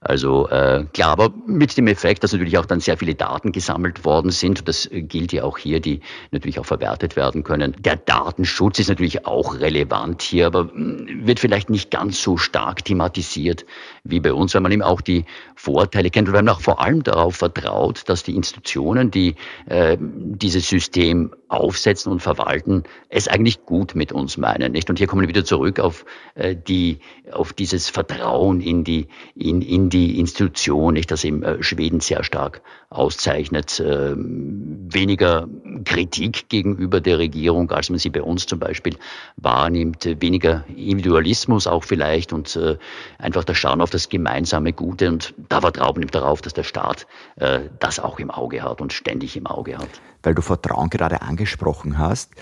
Also 0.00 0.48
äh, 0.48 0.84
klar, 0.92 1.10
aber 1.10 1.32
mit 1.46 1.76
dem 1.76 1.88
Effekt, 1.88 2.22
dass 2.22 2.32
natürlich 2.32 2.58
auch 2.58 2.66
dann 2.66 2.80
sehr 2.80 2.96
viele 2.96 3.14
Daten 3.14 3.52
gesammelt 3.52 4.04
worden 4.04 4.30
sind. 4.30 4.45
Das 4.54 4.88
gilt 4.92 5.32
ja 5.32 5.44
auch 5.44 5.58
hier, 5.58 5.80
die 5.80 6.00
natürlich 6.30 6.58
auch 6.58 6.66
verwertet 6.66 7.16
werden 7.16 7.42
können. 7.42 7.74
Der 7.78 7.96
Datenschutz 7.96 8.78
ist 8.78 8.88
natürlich 8.88 9.26
auch 9.26 9.60
relevant 9.60 10.22
hier, 10.22 10.46
aber 10.46 10.70
hm, 10.72 11.26
wird 11.26 11.40
vielleicht 11.40 11.70
nicht 11.70 11.90
ganz 11.90 12.22
so 12.22 12.36
stark 12.36 12.84
thematisiert 12.84 13.64
wie 14.10 14.20
bei 14.20 14.32
uns, 14.32 14.54
weil 14.54 14.60
man 14.60 14.72
eben 14.72 14.82
auch 14.82 15.00
die 15.00 15.24
Vorteile 15.54 16.10
kennt 16.10 16.28
und 16.28 16.34
weil 16.34 16.42
man 16.42 16.54
auch 16.54 16.60
vor 16.60 16.80
allem 16.80 17.02
darauf 17.02 17.36
vertraut, 17.36 18.02
dass 18.06 18.22
die 18.22 18.34
Institutionen, 18.34 19.10
die 19.10 19.34
äh, 19.66 19.96
dieses 20.00 20.68
System 20.68 21.32
aufsetzen 21.48 22.10
und 22.10 22.20
verwalten, 22.20 22.84
es 23.08 23.28
eigentlich 23.28 23.64
gut 23.64 23.94
mit 23.94 24.12
uns 24.12 24.36
meinen, 24.36 24.72
nicht? 24.72 24.90
Und 24.90 24.98
hier 24.98 25.06
kommen 25.06 25.22
wir 25.22 25.28
wieder 25.28 25.44
zurück 25.44 25.78
auf 25.78 26.04
äh, 26.34 26.56
die, 26.56 26.98
auf 27.32 27.52
dieses 27.52 27.88
Vertrauen 27.88 28.60
in 28.60 28.84
die, 28.84 29.08
in, 29.34 29.62
in 29.62 29.88
die 29.88 30.18
Institution, 30.18 30.94
nicht? 30.94 31.10
Das 31.10 31.24
eben 31.24 31.42
äh, 31.42 31.62
Schweden 31.62 32.00
sehr 32.00 32.24
stark 32.24 32.62
auszeichnet. 32.90 33.80
Äh, 33.80 34.14
weniger 34.16 35.48
Kritik 35.84 36.48
gegenüber 36.48 37.00
der 37.00 37.18
Regierung, 37.18 37.70
als 37.70 37.90
man 37.90 37.98
sie 37.98 38.10
bei 38.10 38.22
uns 38.22 38.46
zum 38.46 38.58
Beispiel 38.58 38.96
wahrnimmt, 39.36 40.08
weniger 40.20 40.64
Individualismus 40.68 41.66
auch 41.66 41.84
vielleicht 41.84 42.32
und 42.32 42.56
äh, 42.56 42.76
einfach 43.18 43.44
das 43.44 43.56
Schauen 43.56 43.80
auf 43.80 43.90
das 43.90 43.95
gemeinsame 44.08 44.72
Gute 44.72 45.08
und 45.08 45.34
da 45.48 45.60
vertrauen 45.60 45.96
wir 45.96 46.06
darauf, 46.06 46.40
dass 46.42 46.54
der 46.54 46.64
Staat 46.64 47.06
äh, 47.36 47.60
das 47.78 47.98
auch 48.00 48.18
im 48.18 48.30
Auge 48.30 48.62
hat 48.62 48.80
und 48.80 48.92
ständig 48.92 49.36
im 49.36 49.46
Auge 49.46 49.78
hat 49.78 49.88
weil 50.26 50.34
du 50.34 50.42
Vertrauen 50.42 50.90
gerade 50.90 51.22
angesprochen 51.22 51.98
hast, 51.98 52.32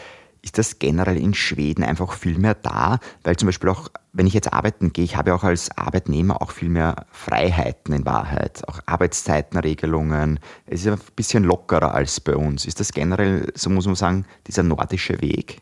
ist 0.40 0.56
das 0.56 0.78
generell 0.78 1.18
in 1.18 1.34
Schweden 1.34 1.84
einfach 1.84 2.14
viel 2.14 2.38
mehr 2.38 2.54
da, 2.54 2.98
weil 3.22 3.36
zum 3.36 3.46
Beispiel 3.46 3.68
auch, 3.68 3.88
wenn 4.14 4.26
ich 4.26 4.32
jetzt 4.32 4.52
arbeiten 4.52 4.92
gehe, 4.94 5.04
ich 5.04 5.16
habe 5.16 5.34
auch 5.34 5.44
als 5.44 5.70
Arbeitnehmer 5.76 6.40
auch 6.40 6.50
viel 6.50 6.70
mehr 6.70 7.04
Freiheiten 7.10 7.94
in 7.94 8.06
Wahrheit, 8.06 8.66
auch 8.68 8.80
Arbeitszeitenregelungen. 8.86 10.40
Es 10.66 10.86
ist 10.86 10.88
ein 10.88 10.98
bisschen 11.14 11.44
lockerer 11.44 11.94
als 11.94 12.20
bei 12.20 12.36
uns. 12.36 12.64
Ist 12.64 12.80
das 12.80 12.92
generell, 12.92 13.52
so 13.54 13.68
muss 13.68 13.86
man 13.86 13.96
sagen, 13.96 14.26
dieser 14.46 14.62
nordische 14.62 15.20
Weg? 15.20 15.60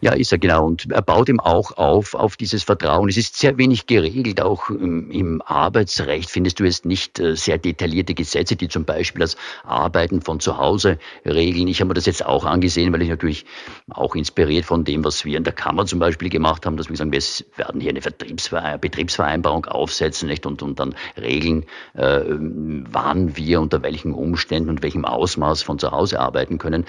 Ja, 0.00 0.12
ist 0.12 0.32
er 0.32 0.38
genau. 0.38 0.66
Und 0.66 0.90
er 0.90 1.02
baut 1.02 1.28
ihm 1.28 1.40
auch 1.40 1.76
auf, 1.76 2.14
auf 2.14 2.36
dieses 2.36 2.62
Vertrauen. 2.62 3.08
Es 3.08 3.18
ist 3.18 3.36
sehr 3.36 3.58
wenig 3.58 3.86
geregelt. 3.86 4.40
Auch 4.40 4.70
im, 4.70 5.42
Arbeitsrecht 5.44 6.30
findest 6.30 6.60
du 6.60 6.64
jetzt 6.64 6.86
nicht 6.86 7.18
äh, 7.18 7.36
sehr 7.36 7.58
detaillierte 7.58 8.14
Gesetze, 8.14 8.56
die 8.56 8.68
zum 8.68 8.84
Beispiel 8.84 9.20
das 9.20 9.36
Arbeiten 9.64 10.22
von 10.22 10.40
zu 10.40 10.56
Hause 10.56 10.98
regeln. 11.24 11.68
Ich 11.68 11.80
habe 11.80 11.88
mir 11.88 11.94
das 11.94 12.06
jetzt 12.06 12.24
auch 12.24 12.44
angesehen, 12.44 12.92
weil 12.92 13.02
ich 13.02 13.08
natürlich 13.08 13.44
auch 13.90 14.14
inspiriert 14.14 14.64
von 14.64 14.84
dem, 14.84 15.04
was 15.04 15.24
wir 15.24 15.36
in 15.36 15.44
der 15.44 15.52
Kammer 15.52 15.86
zum 15.86 15.98
Beispiel 15.98 16.30
gemacht 16.30 16.64
haben, 16.64 16.76
dass 16.76 16.88
wir 16.88 16.96
sagen, 16.96 17.12
wir 17.12 17.22
werden 17.56 17.80
hier 17.80 17.90
eine 17.90 18.00
Betriebsvereinbarung 18.78 19.66
aufsetzen 19.66 20.30
nicht? 20.30 20.46
Und, 20.46 20.62
und 20.62 20.80
dann 20.80 20.94
regeln, 21.16 21.66
äh, 21.94 22.22
wann 22.30 23.36
wir 23.36 23.60
unter 23.60 23.82
welchen 23.82 24.14
Umständen 24.14 24.70
und 24.70 24.82
welchem 24.82 25.04
Ausmaß 25.04 25.62
von 25.62 25.78
zu 25.78 25.90
Hause 25.90 26.20
arbeiten 26.20 26.56
können. 26.56 26.86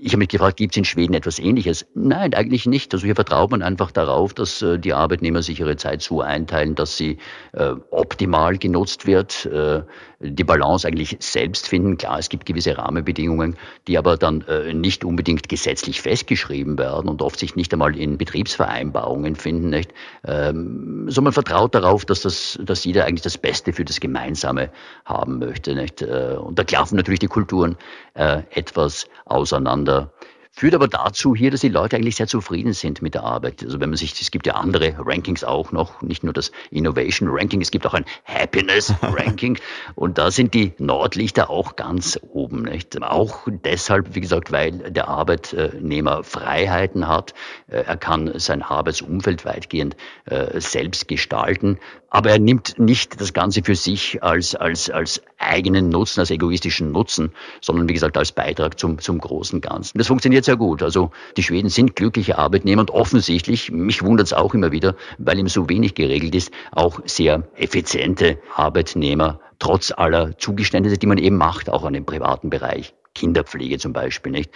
Ich 0.00 0.12
habe 0.12 0.18
mich 0.18 0.28
gefragt, 0.28 0.58
gibt 0.58 0.74
es 0.74 0.76
in 0.76 0.84
Schweden 0.84 1.14
etwas 1.14 1.40
Ähnliches? 1.40 1.84
Nein, 1.92 2.32
eigentlich 2.32 2.66
nicht. 2.66 2.94
Also 2.94 3.04
hier 3.04 3.16
vertraut 3.16 3.50
man 3.50 3.62
einfach 3.62 3.90
darauf, 3.90 4.32
dass 4.32 4.62
äh, 4.62 4.78
die 4.78 4.92
Arbeitnehmer 4.92 5.42
sich 5.42 5.58
ihre 5.58 5.74
Zeit 5.74 6.02
so 6.02 6.20
einteilen, 6.20 6.76
dass 6.76 6.96
sie 6.96 7.18
äh, 7.52 7.72
optimal 7.90 8.58
genutzt 8.58 9.08
wird, 9.08 9.46
äh, 9.46 9.82
die 10.20 10.44
Balance 10.44 10.86
eigentlich 10.86 11.16
selbst 11.18 11.66
finden. 11.66 11.96
Klar, 11.96 12.20
es 12.20 12.28
gibt 12.28 12.46
gewisse 12.46 12.78
Rahmenbedingungen, 12.78 13.56
die 13.88 13.98
aber 13.98 14.16
dann 14.16 14.42
äh, 14.42 14.72
nicht 14.72 15.04
unbedingt 15.04 15.48
gesetzlich 15.48 16.00
festgeschrieben 16.00 16.78
werden 16.78 17.08
und 17.08 17.20
oft 17.20 17.40
sich 17.40 17.56
nicht 17.56 17.72
einmal 17.72 17.96
in 17.96 18.18
Betriebsvereinbarungen 18.18 19.34
finden. 19.34 19.70
Nicht? 19.70 19.92
Ähm, 20.24 21.06
so 21.08 21.22
man 21.22 21.32
vertraut 21.32 21.74
darauf, 21.74 22.04
dass, 22.04 22.20
das, 22.20 22.56
dass 22.62 22.84
jeder 22.84 23.04
eigentlich 23.04 23.22
das 23.22 23.36
Beste 23.36 23.72
für 23.72 23.84
das 23.84 23.98
Gemeinsame 23.98 24.70
haben 25.04 25.40
möchte. 25.40 25.74
Nicht? 25.74 26.02
Äh, 26.02 26.36
und 26.38 26.56
da 26.56 26.62
klaffen 26.62 26.94
natürlich 26.94 27.18
die 27.18 27.26
Kulturen 27.26 27.76
äh, 28.14 28.42
etwas 28.52 29.08
auseinander 29.24 29.87
miteinander. 29.88 30.12
Führt 30.50 30.74
aber 30.74 30.88
dazu 30.88 31.36
hier, 31.36 31.52
dass 31.52 31.60
die 31.60 31.68
Leute 31.68 31.94
eigentlich 31.94 32.16
sehr 32.16 32.26
zufrieden 32.26 32.72
sind 32.72 33.00
mit 33.00 33.14
der 33.14 33.22
Arbeit. 33.22 33.62
Also 33.62 33.78
wenn 33.78 33.90
man 33.90 33.96
sich, 33.96 34.20
es 34.20 34.32
gibt 34.32 34.44
ja 34.44 34.54
andere 34.54 34.96
Rankings 34.98 35.44
auch 35.44 35.70
noch, 35.70 36.02
nicht 36.02 36.24
nur 36.24 36.32
das 36.32 36.50
Innovation 36.72 37.28
Ranking, 37.30 37.60
es 37.60 37.70
gibt 37.70 37.86
auch 37.86 37.94
ein 37.94 38.04
Happiness 38.24 38.92
Ranking 39.02 39.56
und 39.94 40.18
da 40.18 40.32
sind 40.32 40.54
die 40.54 40.72
Nordlichter 40.78 41.48
auch 41.48 41.76
ganz 41.76 42.18
oben, 42.32 42.62
nicht? 42.62 43.00
Auch 43.00 43.46
deshalb, 43.46 44.16
wie 44.16 44.20
gesagt, 44.20 44.50
weil 44.50 44.72
der 44.72 45.06
Arbeitnehmer 45.06 46.24
Freiheiten 46.24 47.06
hat, 47.06 47.34
äh, 47.68 47.82
er 47.82 47.96
kann 47.96 48.36
sein 48.40 48.62
Arbeitsumfeld 48.62 49.44
weitgehend 49.44 49.96
äh, 50.24 50.60
selbst 50.60 51.06
gestalten, 51.06 51.78
aber 52.10 52.30
er 52.30 52.40
nimmt 52.40 52.80
nicht 52.80 53.20
das 53.20 53.32
Ganze 53.32 53.62
für 53.62 53.76
sich 53.76 54.24
als, 54.24 54.56
als, 54.56 54.90
als 54.90 55.22
eigenen 55.38 55.88
Nutzen, 55.88 56.20
als 56.20 56.30
egoistischen 56.30 56.92
Nutzen, 56.92 57.32
sondern 57.60 57.88
wie 57.88 57.94
gesagt 57.94 58.16
als 58.16 58.32
Beitrag 58.32 58.78
zum, 58.78 58.98
zum 58.98 59.18
großen 59.18 59.60
Ganzen. 59.60 59.98
Das 59.98 60.08
funktioniert 60.08 60.44
sehr 60.44 60.56
gut. 60.56 60.82
Also 60.82 61.10
die 61.36 61.42
Schweden 61.42 61.68
sind 61.68 61.96
glückliche 61.96 62.38
Arbeitnehmer 62.38 62.80
und 62.80 62.90
offensichtlich, 62.90 63.70
mich 63.70 64.02
wundert 64.02 64.26
es 64.26 64.32
auch 64.32 64.54
immer 64.54 64.72
wieder, 64.72 64.94
weil 65.18 65.38
ihm 65.38 65.48
so 65.48 65.68
wenig 65.68 65.94
geregelt 65.94 66.34
ist, 66.34 66.52
auch 66.72 67.00
sehr 67.04 67.48
effiziente 67.54 68.38
Arbeitnehmer, 68.54 69.40
trotz 69.58 69.92
aller 69.92 70.36
Zugeständnisse, 70.38 70.98
die 70.98 71.06
man 71.06 71.18
eben 71.18 71.36
macht, 71.36 71.70
auch 71.70 71.84
an 71.84 71.92
dem 71.92 72.04
privaten 72.04 72.50
Bereich 72.50 72.94
Kinderpflege 73.18 73.78
zum 73.78 73.92
Beispiel, 73.92 74.32
nicht? 74.32 74.50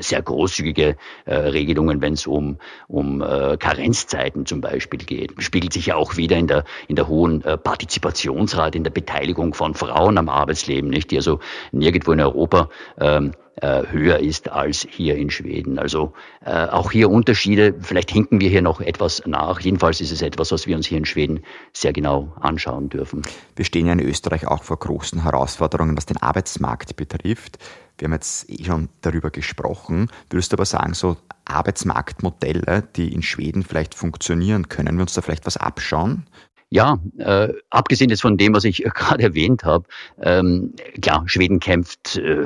Sehr 0.00 0.20
großzügige 0.20 0.96
äh, 1.24 1.34
Regelungen, 1.34 2.02
wenn 2.02 2.14
es 2.14 2.26
um, 2.26 2.58
um 2.88 3.22
äh, 3.22 3.56
Karenzzeiten 3.56 4.44
zum 4.44 4.60
Beispiel 4.60 5.00
geht. 5.00 5.34
Spiegelt 5.38 5.72
sich 5.72 5.86
ja 5.86 5.96
auch 5.96 6.16
wieder 6.16 6.36
in 6.36 6.46
der, 6.46 6.64
in 6.88 6.96
der 6.96 7.08
hohen 7.08 7.44
äh, 7.44 7.56
Partizipationsrate, 7.56 8.76
in 8.76 8.84
der 8.84 8.90
Beteiligung 8.90 9.54
von 9.54 9.74
Frauen 9.74 10.18
am 10.18 10.28
Arbeitsleben, 10.28 10.90
nicht? 10.90 11.10
Die 11.10 11.16
also 11.16 11.40
nirgendwo 11.72 12.12
in 12.12 12.20
Europa 12.20 12.68
ähm, 13.00 13.30
äh, 13.30 13.47
höher 13.66 14.18
ist 14.18 14.50
als 14.50 14.86
hier 14.88 15.16
in 15.16 15.30
Schweden. 15.30 15.78
Also 15.78 16.12
äh, 16.44 16.66
auch 16.66 16.90
hier 16.92 17.10
Unterschiede. 17.10 17.74
Vielleicht 17.80 18.10
hinken 18.10 18.40
wir 18.40 18.48
hier 18.48 18.62
noch 18.62 18.80
etwas 18.80 19.22
nach. 19.26 19.60
Jedenfalls 19.60 20.00
ist 20.00 20.12
es 20.12 20.22
etwas, 20.22 20.52
was 20.52 20.66
wir 20.66 20.76
uns 20.76 20.86
hier 20.86 20.98
in 20.98 21.04
Schweden 21.04 21.40
sehr 21.72 21.92
genau 21.92 22.32
anschauen 22.40 22.88
dürfen. 22.88 23.22
Wir 23.56 23.64
stehen 23.64 23.86
ja 23.86 23.92
in 23.92 24.00
Österreich 24.00 24.46
auch 24.46 24.62
vor 24.62 24.78
großen 24.78 25.22
Herausforderungen, 25.22 25.96
was 25.96 26.06
den 26.06 26.18
Arbeitsmarkt 26.18 26.96
betrifft. 26.96 27.58
Wir 27.98 28.06
haben 28.06 28.12
jetzt 28.12 28.48
eh 28.48 28.64
schon 28.64 28.88
darüber 29.00 29.30
gesprochen. 29.30 30.08
Würdest 30.30 30.52
du 30.52 30.56
aber 30.56 30.64
sagen, 30.64 30.94
so 30.94 31.16
Arbeitsmarktmodelle, 31.44 32.84
die 32.94 33.12
in 33.12 33.22
Schweden 33.22 33.64
vielleicht 33.64 33.94
funktionieren, 33.94 34.68
können 34.68 34.96
wir 34.96 35.02
uns 35.02 35.14
da 35.14 35.22
vielleicht 35.22 35.46
was 35.46 35.56
abschauen? 35.56 36.26
Ja, 36.70 36.98
äh, 37.16 37.48
abgesehen 37.70 38.10
jetzt 38.10 38.20
von 38.20 38.36
dem, 38.36 38.54
was 38.54 38.64
ich 38.64 38.82
gerade 38.94 39.22
erwähnt 39.22 39.64
habe, 39.64 39.86
ähm, 40.20 40.74
klar, 41.00 41.22
Schweden 41.26 41.60
kämpft 41.60 42.16
äh, 42.18 42.44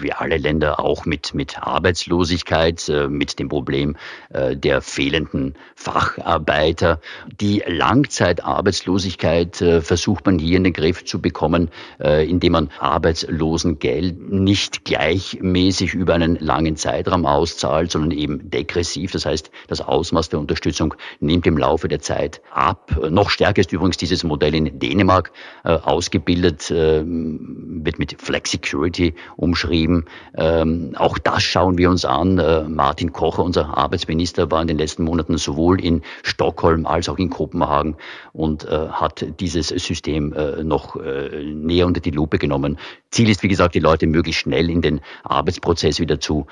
wie 0.00 0.12
alle 0.12 0.36
Länder 0.36 0.78
auch 0.78 1.06
mit, 1.06 1.34
mit 1.34 1.58
Arbeitslosigkeit, 1.60 2.88
äh, 2.88 3.08
mit 3.08 3.40
dem 3.40 3.48
Problem 3.48 3.96
äh, 4.30 4.56
der 4.56 4.80
fehlenden 4.80 5.54
Facharbeiter. 5.74 7.00
Die 7.40 7.64
Langzeitarbeitslosigkeit 7.66 9.60
äh, 9.60 9.80
versucht 9.80 10.24
man 10.24 10.38
hier 10.38 10.56
in 10.56 10.64
den 10.64 10.72
Griff 10.72 11.04
zu 11.04 11.20
bekommen, 11.20 11.68
äh, 12.00 12.28
indem 12.28 12.52
man 12.52 12.70
Arbeitslosengeld 12.78 14.30
nicht 14.30 14.84
gleichmäßig 14.84 15.94
über 15.94 16.14
einen 16.14 16.36
langen 16.36 16.76
Zeitraum 16.76 17.26
auszahlt, 17.26 17.90
sondern 17.90 18.12
eben 18.12 18.50
degressiv. 18.50 19.10
Das 19.10 19.26
heißt, 19.26 19.50
das 19.66 19.80
Ausmaß 19.80 20.28
der 20.28 20.38
Unterstützung 20.38 20.94
nimmt 21.18 21.44
im 21.48 21.58
Laufe 21.58 21.88
der 21.88 22.00
Zeit 22.00 22.40
ab. 22.52 22.96
Noch 23.10 23.30
stärker 23.30 23.63
ist 23.64 23.72
übrigens 23.72 23.96
dieses 23.96 24.24
Modell 24.24 24.54
in 24.54 24.78
Dänemark 24.78 25.32
äh, 25.64 25.70
ausgebildet, 25.70 26.70
äh, 26.70 27.02
wird 27.04 27.98
mit 27.98 28.20
Flexicurity 28.20 29.14
umschrieben. 29.36 30.04
Ähm, 30.36 30.92
auch 30.96 31.18
das 31.18 31.42
schauen 31.42 31.78
wir 31.78 31.90
uns 31.90 32.04
an. 32.04 32.38
Äh, 32.38 32.64
Martin 32.64 33.12
Kocher, 33.12 33.42
unser 33.42 33.76
Arbeitsminister, 33.76 34.50
war 34.50 34.60
in 34.60 34.68
den 34.68 34.78
letzten 34.78 35.04
Monaten 35.04 35.38
sowohl 35.38 35.80
in 35.80 36.02
Stockholm 36.22 36.86
als 36.86 37.08
auch 37.08 37.18
in 37.18 37.30
Kopenhagen 37.30 37.96
und 38.32 38.64
äh, 38.64 38.88
hat 38.88 39.24
dieses 39.40 39.68
System 39.68 40.32
äh, 40.32 40.62
noch 40.62 40.96
äh, 40.96 41.44
näher 41.44 41.86
unter 41.86 42.00
die 42.00 42.10
Lupe 42.10 42.38
genommen. 42.38 42.78
Ziel 43.10 43.28
ist, 43.30 43.42
wie 43.42 43.48
gesagt, 43.48 43.74
die 43.74 43.80
Leute 43.80 44.06
möglichst 44.06 44.42
schnell 44.42 44.68
in 44.68 44.82
den 44.82 45.00
Arbeitsprozess 45.22 46.00
wieder 46.00 46.18
zu 46.18 46.48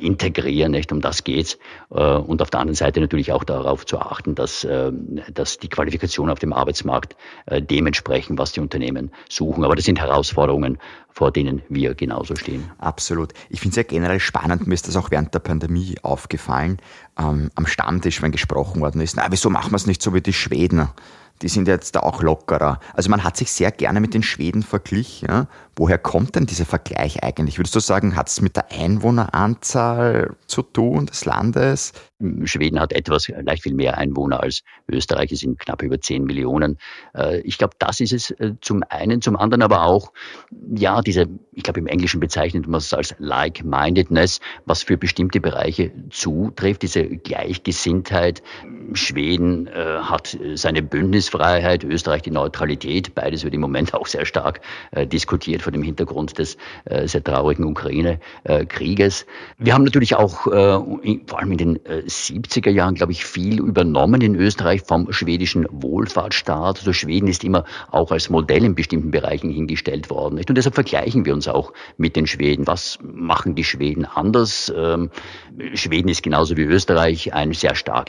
integrieren. 0.00 0.72
Nicht? 0.72 0.90
Um 0.90 1.02
das 1.02 1.22
geht's. 1.22 1.58
und 1.90 2.40
auf 2.40 2.48
der 2.48 2.60
anderen 2.60 2.76
Seite 2.76 3.00
natürlich 3.00 3.30
auch 3.30 3.44
darauf 3.44 3.84
zu 3.84 3.98
achten, 3.98 4.34
dass, 4.34 4.66
dass 5.34 5.58
die 5.58 5.68
Qualifikation 5.68 6.30
auf 6.30 6.38
dem 6.38 6.47
dem 6.48 6.52
Arbeitsmarkt 6.52 7.16
äh, 7.46 7.62
dementsprechend, 7.62 8.38
was 8.38 8.52
die 8.52 8.60
Unternehmen 8.60 9.10
suchen. 9.28 9.64
Aber 9.64 9.76
das 9.76 9.84
sind 9.84 9.98
Herausforderungen, 9.98 10.78
vor 11.10 11.32
denen 11.32 11.62
wir 11.68 11.94
genauso 11.94 12.36
stehen. 12.36 12.70
Absolut. 12.78 13.32
Ich 13.50 13.60
finde 13.60 13.72
es 13.72 13.76
ja 13.76 13.82
generell 13.82 14.20
spannend, 14.20 14.66
mir 14.66 14.74
ist 14.74 14.88
das 14.88 14.96
auch 14.96 15.10
während 15.10 15.34
der 15.34 15.40
Pandemie 15.40 15.96
aufgefallen, 16.02 16.78
ähm, 17.18 17.50
am 17.54 17.66
Stammtisch, 17.66 18.22
wenn 18.22 18.32
gesprochen 18.32 18.80
worden 18.80 19.00
ist, 19.00 19.16
na, 19.16 19.26
wieso 19.30 19.50
machen 19.50 19.72
wir 19.72 19.76
es 19.76 19.86
nicht 19.86 20.02
so 20.02 20.14
wie 20.14 20.20
die 20.20 20.32
Schweden? 20.32 20.88
Die 21.42 21.48
sind 21.48 21.68
jetzt 21.68 21.94
da 21.94 22.00
auch 22.00 22.22
lockerer. 22.22 22.80
Also 22.94 23.10
man 23.10 23.24
hat 23.24 23.36
sich 23.36 23.50
sehr 23.50 23.70
gerne 23.70 24.00
mit 24.00 24.14
den 24.14 24.22
Schweden 24.22 24.62
verglichen. 24.62 25.28
Ja? 25.28 25.46
Woher 25.76 25.98
kommt 25.98 26.34
denn 26.34 26.46
dieser 26.46 26.64
Vergleich 26.64 27.22
eigentlich? 27.22 27.58
Würdest 27.58 27.74
du 27.74 27.80
sagen, 27.80 28.16
hat 28.16 28.28
es 28.28 28.40
mit 28.40 28.56
der 28.56 28.72
Einwohneranzahl 28.72 30.36
zu 30.46 30.62
tun 30.62 31.06
des 31.06 31.24
Landes? 31.24 31.92
Schweden 32.44 32.80
hat 32.80 32.92
etwas 32.92 33.28
leicht 33.28 33.62
viel 33.62 33.74
mehr 33.74 33.96
Einwohner 33.96 34.42
als 34.42 34.62
Österreich, 34.88 35.30
es 35.30 35.40
sind 35.40 35.58
knapp 35.60 35.82
über 35.82 36.00
10 36.00 36.24
Millionen. 36.24 36.78
Äh, 37.14 37.40
ich 37.42 37.58
glaube, 37.58 37.74
das 37.78 38.00
ist 38.00 38.12
es 38.12 38.32
äh, 38.32 38.54
zum 38.60 38.82
einen, 38.88 39.22
zum 39.22 39.36
anderen 39.36 39.62
aber 39.62 39.84
auch, 39.84 40.12
ja, 40.74 41.00
diese, 41.00 41.28
ich 41.52 41.62
glaube, 41.62 41.78
im 41.78 41.86
Englischen 41.86 42.18
bezeichnet 42.18 42.66
man 42.66 42.78
es 42.78 42.92
als 42.92 43.14
Like-Mindedness, 43.18 44.40
was 44.66 44.82
für 44.82 44.96
bestimmte 44.96 45.40
Bereiche 45.40 45.92
zutrifft, 46.10 46.82
diese 46.82 47.04
Gleichgesinntheit. 47.06 48.42
Schweden 48.94 49.66
äh, 49.66 49.98
hat 50.02 50.36
seine 50.54 50.82
Bündnisfreiheit, 50.82 51.84
Österreich 51.84 52.22
die 52.22 52.30
Neutralität, 52.30 53.14
beides 53.14 53.44
wird 53.44 53.54
im 53.54 53.60
Moment 53.60 53.94
auch 53.94 54.06
sehr 54.06 54.26
stark 54.26 54.60
diskutiert 54.94 55.62
vor 55.62 55.72
dem 55.72 55.82
Hintergrund 55.82 56.38
des 56.38 56.56
sehr 57.04 57.22
traurigen 57.22 57.64
Ukraine-Krieges. 57.64 59.26
Wir 59.58 59.74
haben 59.74 59.84
natürlich 59.84 60.16
auch, 60.16 60.42
vor 60.42 61.38
allem 61.38 61.52
in 61.52 61.58
den 61.58 61.78
70er 61.78 62.70
Jahren, 62.70 62.94
glaube 62.94 63.12
ich, 63.12 63.24
viel 63.24 63.58
übernommen 63.58 64.20
in 64.20 64.34
Österreich 64.34 64.82
vom 64.82 65.12
schwedischen 65.12 65.66
Wohlfahrtsstaat. 65.70 66.78
Also 66.78 66.92
Schweden 66.92 67.28
ist 67.28 67.44
immer 67.44 67.64
auch 67.90 68.10
als 68.10 68.30
Modell 68.30 68.64
in 68.64 68.74
bestimmten 68.74 69.10
Bereichen 69.10 69.50
hingestellt 69.50 70.10
worden. 70.10 70.38
Und 70.38 70.56
deshalb 70.56 70.74
vergleichen 70.74 71.24
wir 71.24 71.34
uns 71.34 71.48
auch 71.48 71.72
mit 71.96 72.16
den 72.16 72.26
Schweden. 72.26 72.66
Was 72.66 72.98
machen 73.02 73.54
die 73.54 73.64
Schweden 73.64 74.04
anders? 74.04 74.72
Ähm, 74.74 75.10
Schweden 75.74 76.08
ist 76.08 76.22
genauso 76.22 76.56
wie 76.56 76.62
Österreich 76.62 77.34
ein 77.34 77.52
sehr 77.52 77.74
stark 77.74 78.08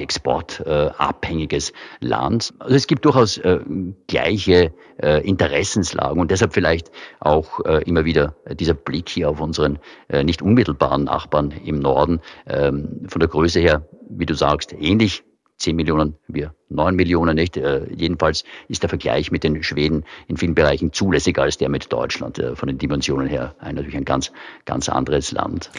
exportabhängiges 0.70 1.74
Land. 2.00 2.54
Also 2.60 2.76
es 2.76 2.88
gibt 2.88 3.06
durchaus 3.06 3.38
äh, 3.40 3.60
gleiche 4.08 4.74
äh, 5.02 5.28
Interessenslagen 5.28 6.20
und 6.20 6.32
deshalb 6.32 6.54
vielleicht 6.54 6.92
auch 7.20 7.66
äh, 7.66 7.84
immer 7.84 8.06
wieder 8.06 8.36
dieser 8.54 8.74
Blick 8.74 9.10
hier 9.10 9.30
auf 9.30 9.42
unseren 9.42 9.80
nicht 10.24 10.42
unmittelbaren 10.42 11.04
Nachbarn 11.04 11.54
im 11.64 11.80
Norden. 11.80 12.22
Ähm, 12.48 13.06
von 13.08 13.20
der 13.20 13.30
Größe 13.30 13.60
her, 13.60 13.88
wie 14.10 14.26
du 14.26 14.34
sagst, 14.34 14.74
ähnlich 14.74 15.24
10 15.60 15.76
Millionen, 15.76 16.16
wir 16.28 16.56
9 16.70 16.96
Millionen 16.96 17.36
nicht. 17.36 17.58
Äh, 17.58 17.86
jedenfalls 17.94 18.44
ist 18.70 18.82
der 18.82 18.90
Vergleich 18.90 19.30
mit 19.32 19.44
den 19.44 19.62
Schweden 19.62 20.06
in 20.28 20.38
vielen 20.38 20.56
Bereichen 20.56 20.94
zulässiger 20.94 21.44
als 21.44 21.58
der 21.58 21.70
mit 21.70 21.92
Deutschland. 21.92 22.40
Äh, 22.40 22.56
von 22.56 22.68
den 22.68 22.78
Dimensionen 22.78 23.28
her 23.28 23.56
ein, 23.60 23.76
natürlich 23.76 23.98
ein 23.98 24.06
ganz, 24.06 24.32
ganz 24.66 24.90
anderes 24.90 25.32
Land. 25.32 25.70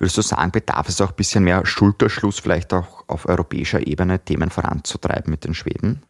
Würdest 0.00 0.16
du 0.16 0.22
sagen, 0.22 0.50
bedarf 0.50 0.88
es 0.88 1.02
auch 1.02 1.10
ein 1.10 1.14
bisschen 1.14 1.44
mehr 1.44 1.66
Schulterschluss, 1.66 2.38
vielleicht 2.38 2.72
auch 2.72 3.04
auf 3.06 3.28
europäischer 3.28 3.86
Ebene 3.86 4.18
Themen 4.18 4.48
voranzutreiben 4.48 5.30
mit 5.30 5.44
den 5.44 5.52
Schweden? 5.52 6.02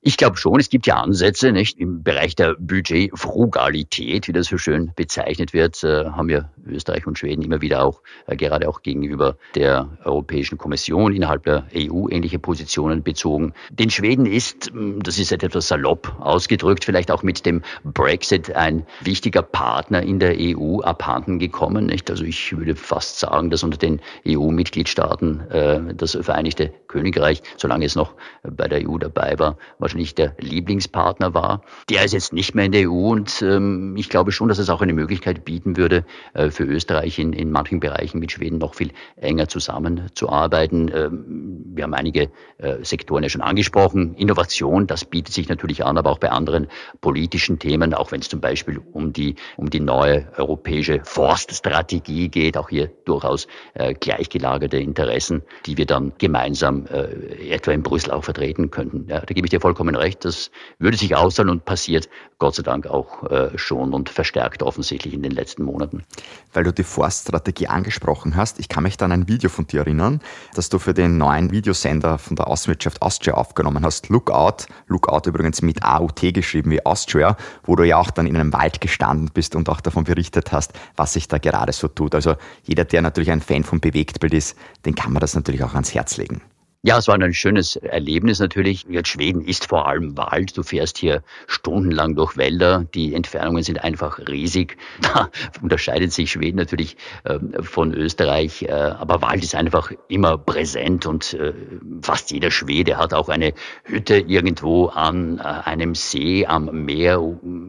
Ich 0.00 0.16
glaube 0.16 0.36
schon, 0.36 0.60
es 0.60 0.70
gibt 0.70 0.86
ja 0.86 1.00
Ansätze, 1.00 1.50
nicht? 1.50 1.76
Im 1.76 2.04
Bereich 2.04 2.36
der 2.36 2.54
Budgetfrugalität, 2.54 4.28
wie 4.28 4.32
das 4.32 4.46
so 4.46 4.56
schön 4.56 4.92
bezeichnet 4.94 5.52
wird, 5.52 5.82
äh, 5.82 6.04
haben 6.04 6.28
wir 6.28 6.52
Österreich 6.68 7.04
und 7.08 7.18
Schweden 7.18 7.42
immer 7.42 7.60
wieder 7.62 7.84
auch, 7.84 8.00
äh, 8.28 8.36
gerade 8.36 8.68
auch 8.68 8.82
gegenüber 8.82 9.36
der 9.56 9.88
Europäischen 10.04 10.56
Kommission 10.56 11.12
innerhalb 11.12 11.42
der 11.42 11.66
EU 11.74 12.08
ähnliche 12.08 12.38
Positionen 12.38 13.02
bezogen. 13.02 13.54
Den 13.70 13.90
Schweden 13.90 14.24
ist, 14.26 14.70
hm, 14.70 15.02
das 15.02 15.18
ist 15.18 15.32
etwas 15.32 15.66
salopp 15.66 16.14
ausgedrückt, 16.20 16.84
vielleicht 16.84 17.10
auch 17.10 17.24
mit 17.24 17.44
dem 17.44 17.62
Brexit 17.82 18.54
ein 18.54 18.86
wichtiger 19.00 19.42
Partner 19.42 20.00
in 20.00 20.20
der 20.20 20.36
EU 20.38 20.80
abhanden 20.80 21.40
gekommen, 21.40 21.86
nicht? 21.86 22.08
Also 22.08 22.22
ich 22.22 22.56
würde 22.56 22.76
fast 22.76 23.18
sagen, 23.18 23.50
dass 23.50 23.64
unter 23.64 23.78
den 23.78 24.00
EU-Mitgliedstaaten 24.24 25.40
äh, 25.50 25.94
das 25.94 26.16
Vereinigte 26.20 26.72
Königreich, 26.86 27.42
solange 27.56 27.84
es 27.84 27.96
noch 27.96 28.14
bei 28.44 28.68
der 28.68 28.88
EU 28.88 28.98
dabei 28.98 29.36
war, 29.38 29.58
wahrscheinlich 29.88 30.14
der 30.14 30.34
Lieblingspartner 30.38 31.32
war. 31.32 31.62
Der 31.88 32.04
ist 32.04 32.12
jetzt 32.12 32.34
nicht 32.34 32.54
mehr 32.54 32.66
in 32.66 32.72
der 32.72 32.90
EU 32.90 33.10
und 33.10 33.40
ähm, 33.40 33.96
ich 33.96 34.10
glaube 34.10 34.32
schon, 34.32 34.48
dass 34.48 34.58
es 34.58 34.68
auch 34.68 34.82
eine 34.82 34.92
Möglichkeit 34.92 35.46
bieten 35.46 35.78
würde, 35.78 36.04
äh, 36.34 36.50
für 36.50 36.64
Österreich 36.64 37.18
in, 37.18 37.32
in 37.32 37.50
manchen 37.50 37.80
Bereichen 37.80 38.18
mit 38.18 38.32
Schweden 38.32 38.58
noch 38.58 38.74
viel 38.74 38.90
enger 39.16 39.48
zusammenzuarbeiten. 39.48 40.90
Ähm, 40.94 41.64
wir 41.74 41.84
haben 41.84 41.94
einige 41.94 42.30
äh, 42.58 42.82
Sektoren 42.82 43.22
ja 43.22 43.30
schon 43.30 43.40
angesprochen. 43.40 44.14
Innovation, 44.16 44.86
das 44.86 45.06
bietet 45.06 45.32
sich 45.32 45.48
natürlich 45.48 45.84
an, 45.84 45.96
aber 45.96 46.10
auch 46.10 46.18
bei 46.18 46.30
anderen 46.30 46.66
politischen 47.00 47.58
Themen, 47.58 47.94
auch 47.94 48.12
wenn 48.12 48.20
es 48.20 48.28
zum 48.28 48.40
Beispiel 48.40 48.80
um 48.92 49.14
die, 49.14 49.36
um 49.56 49.70
die 49.70 49.80
neue 49.80 50.26
europäische 50.36 51.00
Forststrategie 51.04 52.28
geht, 52.28 52.58
auch 52.58 52.68
hier 52.68 52.90
durchaus 53.06 53.46
äh, 53.72 53.94
gleichgelagerte 53.94 54.76
Interessen, 54.76 55.42
die 55.64 55.78
wir 55.78 55.86
dann 55.86 56.12
gemeinsam 56.18 56.84
äh, 56.86 57.48
etwa 57.48 57.72
in 57.72 57.82
Brüssel 57.82 58.10
auch 58.10 58.24
vertreten 58.24 58.70
könnten. 58.70 59.06
Ja, 59.08 59.20
da 59.20 59.32
gebe 59.32 59.46
ich 59.46 59.50
dir 59.50 59.60
vollkommen 59.60 59.77
vollkommen 59.78 59.94
recht, 59.94 60.24
das 60.24 60.50
würde 60.80 60.96
sich 60.96 61.14
auszahlen 61.14 61.50
und 61.50 61.64
passiert 61.64 62.08
Gott 62.38 62.56
sei 62.56 62.64
Dank 62.64 62.88
auch 62.88 63.30
äh, 63.30 63.56
schon 63.56 63.94
und 63.94 64.08
verstärkt 64.08 64.64
offensichtlich 64.64 65.14
in 65.14 65.22
den 65.22 65.30
letzten 65.30 65.62
Monaten. 65.62 66.04
Weil 66.52 66.64
du 66.64 66.72
die 66.72 66.82
Forststrategie 66.82 67.68
angesprochen 67.68 68.34
hast, 68.34 68.58
ich 68.58 68.68
kann 68.68 68.82
mich 68.82 68.96
dann 68.96 69.12
an 69.12 69.20
ein 69.20 69.28
Video 69.28 69.48
von 69.48 69.68
dir 69.68 69.80
erinnern, 69.80 70.20
das 70.54 70.68
du 70.68 70.80
für 70.80 70.94
den 70.94 71.16
neuen 71.16 71.52
Videosender 71.52 72.18
von 72.18 72.34
der 72.34 72.48
Außenwirtschaft 72.48 73.02
Austria 73.02 73.34
aufgenommen 73.34 73.84
hast. 73.84 74.08
Lookout, 74.08 74.66
Lookout 74.88 75.28
übrigens 75.28 75.62
mit 75.62 75.84
AUT 75.84 76.20
geschrieben 76.34 76.72
wie 76.72 76.84
Austria, 76.84 77.36
wo 77.62 77.76
du 77.76 77.84
ja 77.84 77.98
auch 77.98 78.10
dann 78.10 78.26
in 78.26 78.36
einem 78.36 78.52
Wald 78.52 78.80
gestanden 78.80 79.30
bist 79.32 79.54
und 79.54 79.68
auch 79.68 79.80
davon 79.80 80.04
berichtet 80.04 80.50
hast, 80.50 80.72
was 80.96 81.12
sich 81.12 81.28
da 81.28 81.38
gerade 81.38 81.72
so 81.72 81.86
tut. 81.86 82.16
Also 82.16 82.34
jeder, 82.64 82.84
der 82.84 83.02
natürlich 83.02 83.30
ein 83.30 83.40
Fan 83.40 83.62
von 83.62 83.78
Bewegtbild 83.78 84.34
ist, 84.34 84.56
den 84.84 84.96
kann 84.96 85.12
man 85.12 85.20
das 85.20 85.36
natürlich 85.36 85.62
auch 85.62 85.74
ans 85.74 85.94
Herz 85.94 86.16
legen. 86.16 86.42
Ja, 86.88 86.96
es 86.96 87.06
war 87.06 87.20
ein 87.20 87.34
schönes 87.34 87.76
Erlebnis 87.76 88.38
natürlich. 88.38 88.86
Jetzt 88.88 89.08
Schweden 89.08 89.42
ist 89.42 89.66
vor 89.66 89.86
allem 89.86 90.16
Wald. 90.16 90.56
Du 90.56 90.62
fährst 90.62 90.96
hier 90.96 91.22
stundenlang 91.46 92.14
durch 92.14 92.38
Wälder. 92.38 92.86
Die 92.94 93.12
Entfernungen 93.12 93.62
sind 93.62 93.84
einfach 93.84 94.18
riesig. 94.26 94.78
Da 95.02 95.28
unterscheidet 95.60 96.14
sich 96.14 96.30
Schweden 96.30 96.56
natürlich 96.56 96.96
äh, 97.24 97.38
von 97.62 97.92
Österreich. 97.92 98.62
Äh, 98.62 98.72
aber 98.72 99.20
Wald 99.20 99.44
ist 99.44 99.54
einfach 99.54 99.92
immer 100.08 100.38
präsent 100.38 101.04
und 101.04 101.34
äh, 101.34 101.52
fast 102.00 102.30
jeder 102.30 102.50
Schwede 102.50 102.96
hat 102.96 103.12
auch 103.12 103.28
eine 103.28 103.52
Hütte 103.84 104.16
irgendwo 104.16 104.86
an 104.86 105.38
äh, 105.38 105.42
einem 105.42 105.94
See 105.94 106.46
am 106.46 106.86
Meer, 106.86 107.20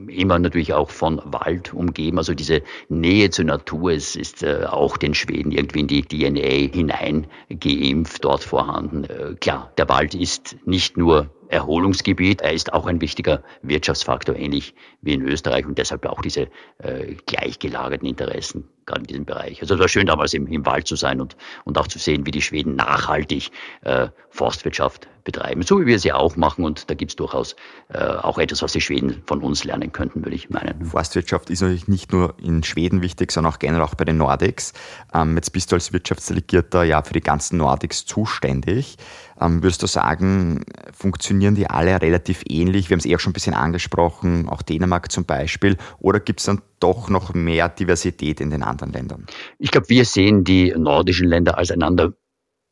immer 0.08 0.40
natürlich 0.40 0.74
auch 0.74 0.92
von 0.92 1.22
Wald 1.26 1.74
umgeben. 1.74 2.20
Also 2.20 2.34
diese 2.34 2.62
Nähe 2.88 3.30
zur 3.32 3.46
Natur 3.46 3.92
ist, 3.92 4.16
ist 4.16 4.46
auch 4.46 4.96
den 4.96 5.14
Schweden 5.14 5.52
irgendwie 5.52 5.82
in 5.82 5.88
die 5.88 6.04
DNA 6.04 6.74
hineingeimpft 6.74 8.24
dort 8.24 8.44
vorhanden. 8.44 9.09
Äh, 9.10 9.36
klar, 9.36 9.72
der 9.78 9.90
Wald 9.90 10.14
ist 10.14 10.56
nicht 10.66 10.98
nur 10.98 11.30
Erholungsgebiet. 11.50 12.42
Er 12.42 12.54
ist 12.54 12.74
auch 12.74 12.86
ein 12.86 13.02
wichtiger 13.02 13.44
Wirtschaftsfaktor, 13.64 14.36
ähnlich 14.36 14.76
wie 15.02 15.14
in 15.14 15.22
Österreich 15.24 15.66
und 15.66 15.78
deshalb 15.78 16.06
auch 16.06 16.22
diese 16.22 16.48
äh, 16.78 17.16
gleichgelagerten 17.26 18.08
Interessen, 18.08 18.70
gerade 18.90 19.02
in 19.02 19.08
diesem 19.08 19.26
Bereich. 19.26 19.62
Also 19.62 19.76
es 19.76 19.80
war 19.80 19.88
schön 19.88 20.08
damals 20.08 20.34
im, 20.34 20.48
im 20.48 20.66
Wald 20.66 20.88
zu 20.88 20.96
sein 20.96 21.22
und, 21.22 21.38
und 21.64 21.78
auch 21.78 21.88
zu 21.88 22.00
sehen, 22.00 22.26
wie 22.26 22.32
die 22.32 22.42
Schweden 22.42 22.76
nachhaltig 22.76 23.52
äh, 23.82 24.08
Forstwirtschaft 24.30 25.08
betreiben, 25.24 25.62
so 25.62 25.80
wie 25.80 25.86
wir 25.86 26.00
sie 26.00 26.12
auch 26.12 26.36
machen. 26.36 26.66
Und 26.66 26.90
da 26.90 26.96
gibt 26.96 27.12
es 27.12 27.16
durchaus 27.16 27.56
äh, 27.90 28.00
auch 28.00 28.38
etwas, 28.38 28.62
was 28.62 28.74
die 28.74 28.82
Schweden 28.82 29.22
von 29.26 29.42
uns 29.42 29.64
lernen 29.64 29.92
könnten, 29.92 30.24
würde 30.24 30.36
ich 30.36 30.50
meinen. 30.50 30.86
Forstwirtschaft 30.86 31.50
ist 31.50 31.62
natürlich 31.62 31.88
nicht 31.88 32.12
nur 32.12 32.36
in 32.42 32.64
Schweden 32.64 33.02
wichtig, 33.02 33.32
sondern 33.32 33.54
auch 33.54 33.60
generell 33.60 33.84
auch 33.84 33.96
bei 33.96 34.06
den 34.06 34.18
Nordics. 34.18 34.74
Ähm, 35.14 35.36
jetzt 35.36 35.52
bist 35.52 35.72
du 35.72 35.76
als 35.76 35.94
Wirtschaftsdelegierter 35.94 36.84
ja 36.84 37.02
für 37.04 37.14
die 37.14 37.22
ganzen 37.22 37.58
Nordics 37.58 38.06
zuständig. 38.06 38.98
Ähm, 39.40 39.64
würdest 39.64 39.84
du 39.84 39.88
sagen, 39.88 40.66
funktionieren 40.92 41.56
die 41.56 41.70
alle 41.70 42.02
relativ 42.02 42.44
ähnlich? 42.48 42.90
Wir 42.90 42.96
haben 42.96 43.00
es 43.00 43.06
eh 43.06 43.16
auch 43.16 43.20
schon 43.20 43.32
ein 43.32 43.34
bisschen 43.34 43.54
angesprochen, 43.54 44.50
auch 44.50 44.62
Dänemark 44.62 45.12
zum 45.12 45.26
Beispiel. 45.26 45.78
Oder 46.00 46.20
gibt 46.20 46.40
es 46.40 46.46
dann 46.46 46.62
doch 46.80 47.10
noch 47.10 47.34
mehr 47.34 47.70
Diversität 47.70 48.42
in 48.42 48.50
den 48.50 48.64
anderen 48.64 48.79
Ländern? 48.88 49.26
Ich 49.58 49.72
glaube, 49.72 49.90
wir 49.90 50.06
sehen 50.06 50.44
die 50.44 50.74
nordischen 50.76 51.28
Länder 51.28 51.58
als 51.58 51.72
einander 51.72 52.14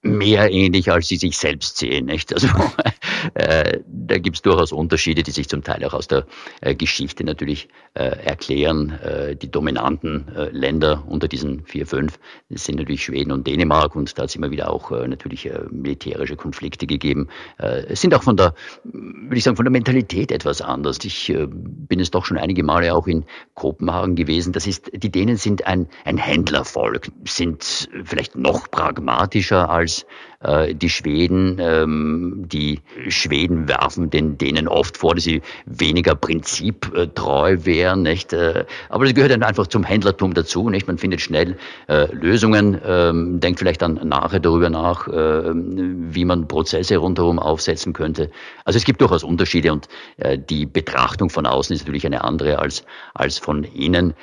mehr 0.04 0.52
ähnlich, 0.52 0.92
als 0.92 1.08
sie 1.08 1.18
sich 1.18 1.38
selbst 1.38 1.78
sehen. 1.78 2.06
Nicht? 2.06 2.34
Also 2.34 2.48
äh, 3.34 3.80
da 3.88 4.18
gibt 4.18 4.38
es 4.38 4.42
durchaus 4.42 4.72
Unterschiede, 4.72 5.24
die 5.24 5.32
sich 5.32 5.50
zum 5.50 5.64
Teil 5.64 5.84
auch 5.84 5.94
aus 5.94 6.08
der 6.08 6.26
äh, 6.62 6.76
Geschichte 6.76 7.24
natürlich 7.24 7.68
äh, 7.94 8.04
erklären. 8.04 8.92
Äh, 8.92 9.36
die 9.36 9.50
dominanten 9.50 10.28
äh, 10.36 10.50
Länder 10.50 11.04
unter 11.08 11.28
diesen 11.28 11.66
vier, 11.66 11.88
fünf 11.88 12.20
sind 12.50 12.78
natürlich 12.78 13.04
Schweden 13.04 13.32
und 13.32 13.48
Dänemark 13.48 13.96
und 13.96 14.18
da 14.18 14.24
hat 14.24 14.30
es 14.30 14.36
immer 14.36 14.52
wieder 14.52 14.72
auch 14.72 14.92
äh, 14.92 15.08
natürlich 15.08 15.50
militärische 15.72 16.36
Konflikte 16.36 16.88
gegeben. 16.88 17.30
Es 17.58 18.02
sind 18.02 18.14
auch 18.14 18.24
von 18.24 18.38
der, 18.38 18.54
würde 18.84 19.38
ich 19.38 19.44
sagen, 19.44 19.56
von 19.56 19.66
der 19.66 19.72
Mentalität 19.72 20.32
etwas 20.32 20.62
anders. 20.62 21.00
Ich 21.04 21.34
bin 21.38 22.00
es 22.00 22.12
doch 22.12 22.26
schon 22.26 22.38
einige 22.38 22.64
Male 22.64 22.94
auch 22.94 23.08
in 23.08 23.26
Kopenhagen 23.54 24.16
gewesen. 24.16 24.54
Das 24.54 24.68
ist, 24.68 24.92
die 24.94 25.12
Dänen 25.12 25.38
sind 25.38 25.66
ein, 25.66 25.88
ein 26.06 26.18
Händlervolk, 26.18 27.10
sind 27.26 27.90
vielleicht 28.04 28.36
noch 28.36 28.70
pragmatischer 28.70 29.70
als 29.70 29.97
äh, 30.42 30.74
die 30.74 30.90
Schweden. 30.90 31.58
Ähm, 31.60 32.46
die 32.48 32.82
Schweden 33.08 33.68
werfen 33.68 34.10
den 34.10 34.38
denen 34.38 34.68
oft 34.68 34.98
vor, 34.98 35.16
dass 35.16 35.24
sie 35.24 35.42
weniger 35.66 36.16
prinziptreu 36.16 37.58
wären. 37.64 38.04
Nicht? 38.04 38.34
Äh, 38.34 38.66
aber 38.90 39.06
das 39.06 39.14
gehört 39.14 39.32
dann 39.32 39.44
einfach 39.44 39.68
zum 39.68 39.84
Händlertum 39.84 40.34
dazu. 40.34 40.70
Nicht? 40.70 40.88
Man 40.88 40.98
findet 40.98 41.22
schnell 41.22 41.58
äh, 41.88 42.14
Lösungen, 42.14 42.80
ähm, 42.86 43.40
denkt 43.40 43.60
vielleicht 43.60 43.82
dann 43.82 43.96
nachher 44.08 44.40
darüber 44.40 44.70
nach, 44.70 45.08
äh, 45.08 45.52
wie 45.54 46.26
man 46.26 46.48
Prozesse 46.48 46.98
rundherum 46.98 47.40
aufsetzen 47.40 47.94
könnte. 47.94 48.30
Also 48.66 48.78
es 48.78 48.86
gibt 48.86 49.02
durchaus 49.02 49.24
Unterschiede 49.24 49.72
und 49.72 49.88
äh, 50.18 50.38
die 50.38 50.66
Betrachtung 50.66 51.30
von 51.30 51.46
außen 51.46 51.76
ist 51.76 51.82
natürlich 51.82 52.06
eine 52.06 52.24
andere 52.24 52.60
als, 52.60 52.84
als 53.14 53.38
von 53.38 53.64
innen. 53.64 54.14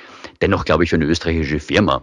Dennoch 0.41 0.65
glaube 0.65 0.83
ich, 0.83 0.89
für 0.89 0.95
eine 0.95 1.05
österreichische 1.05 1.59
Firma 1.59 2.01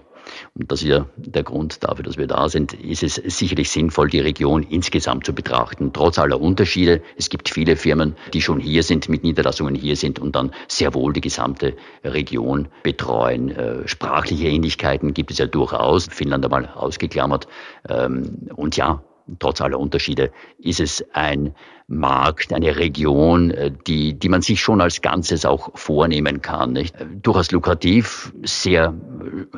und 0.54 0.70
das 0.70 0.82
ist 0.82 0.88
ja 0.88 1.06
der 1.16 1.42
Grund 1.42 1.84
dafür, 1.84 2.04
dass 2.04 2.16
wir 2.16 2.26
da 2.26 2.48
sind, 2.48 2.74
ist 2.74 3.02
es 3.02 3.14
sicherlich 3.14 3.70
sinnvoll, 3.70 4.08
die 4.08 4.20
Region 4.20 4.62
insgesamt 4.62 5.26
zu 5.26 5.34
betrachten, 5.34 5.92
trotz 5.92 6.18
aller 6.18 6.40
Unterschiede. 6.40 7.02
Es 7.16 7.30
gibt 7.30 7.48
viele 7.48 7.76
Firmen, 7.76 8.16
die 8.32 8.42
schon 8.42 8.60
hier 8.60 8.82
sind, 8.82 9.08
mit 9.08 9.22
Niederlassungen 9.22 9.74
hier 9.74 9.96
sind 9.96 10.18
und 10.18 10.36
dann 10.36 10.52
sehr 10.68 10.94
wohl 10.94 11.12
die 11.12 11.20
gesamte 11.20 11.76
Region 12.04 12.68
betreuen. 12.82 13.50
Äh, 13.50 13.88
sprachliche 13.88 14.48
Ähnlichkeiten 14.48 15.14
gibt 15.14 15.30
es 15.30 15.38
ja 15.38 15.46
durchaus, 15.46 16.06
Finnland 16.06 16.44
einmal 16.44 16.68
ausgeklammert. 16.68 17.46
Ähm, 17.88 18.48
und 18.54 18.76
ja, 18.76 19.02
trotz 19.38 19.60
aller 19.60 19.78
Unterschiede 19.78 20.32
ist 20.58 20.80
es 20.80 21.04
ein 21.12 21.54
Markt, 21.92 22.52
eine 22.52 22.76
Region, 22.76 23.50
äh, 23.50 23.70
die, 23.86 24.14
die 24.14 24.28
man 24.28 24.42
sich 24.42 24.60
schon 24.60 24.80
als 24.80 25.02
Ganzes 25.02 25.44
auch 25.44 25.70
vornehmen 25.74 26.40
kann. 26.40 26.72
Nicht? 26.72 26.94
Durchaus 27.22 27.50
lukrativ, 27.52 28.32
sehr 28.42 28.94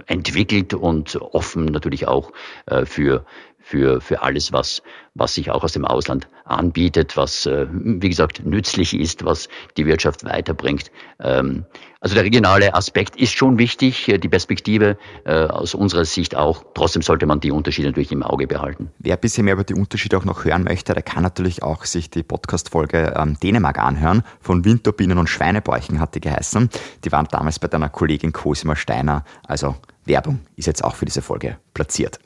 entwickelt 0.07 0.75
und 0.75 1.17
offen 1.17 1.67
natürlich 1.67 2.09
auch 2.09 2.33
äh, 2.67 2.85
für, 2.85 3.25
für, 3.65 4.01
für 4.03 4.23
alles, 4.23 4.53
was, 4.53 4.83
was 5.15 5.35
sich 5.35 5.51
auch 5.51 5.65
aus 5.65 5.73
dem 5.73 5.87
Ausland 5.87 6.29
anbietet, 6.45 7.17
was, 7.17 7.47
äh, 7.47 7.67
wie 7.71 8.11
gesagt, 8.11 8.45
nützlich 8.45 8.95
ist, 8.95 9.25
was 9.25 9.49
die 9.79 9.87
Wirtschaft 9.87 10.25
weiterbringt. 10.25 10.91
Ähm, 11.19 11.65
also 12.01 12.15
der 12.15 12.25
regionale 12.25 12.75
Aspekt 12.75 13.17
ist 13.17 13.33
schon 13.33 13.59
wichtig, 13.59 14.09
äh, 14.09 14.19
die 14.19 14.29
Perspektive 14.29 14.99
äh, 15.25 15.33
aus 15.47 15.75
unserer 15.75 16.05
Sicht 16.05 16.37
auch. 16.37 16.63
Trotzdem 16.75 17.01
sollte 17.01 17.25
man 17.25 17.41
die 17.41 17.51
Unterschiede 17.51 17.89
natürlich 17.89 18.13
im 18.13 18.23
Auge 18.23 18.47
behalten. 18.47 18.91
Wer 18.99 19.15
ein 19.15 19.21
bisschen 19.21 19.47
mehr 19.47 19.55
über 19.55 19.65
die 19.65 19.75
Unterschiede 19.75 20.19
auch 20.19 20.27
noch 20.27 20.45
hören 20.45 20.65
möchte, 20.65 20.93
der 20.93 21.03
kann 21.03 21.23
natürlich 21.23 21.63
auch 21.63 21.87
sich 21.87 22.11
die 22.11 22.23
Podcast-Folge 22.23 23.15
ähm, 23.17 23.39
Dänemark 23.43 23.79
anhören. 23.79 24.23
Von 24.41 24.67
Winterbienen 24.67 25.17
und 25.17 25.31
Schweinebäuchen 25.31 26.01
hat 26.01 26.15
die 26.15 26.21
geheißen. 26.21 26.69
Die 27.03 27.13
waren 27.13 27.27
damals 27.31 27.59
bei 27.59 27.69
deiner 27.69 27.89
Kollegin 27.89 28.35
Cosima 28.35 28.77
Steiner. 28.77 29.25
Also 29.49 29.75
Werbung 30.05 30.41
ist 30.57 30.67
jetzt 30.67 30.85
auch 30.85 30.97
für 30.97 31.07
diese 31.07 31.23
Folge 31.23 31.57
platziert. 31.73 32.19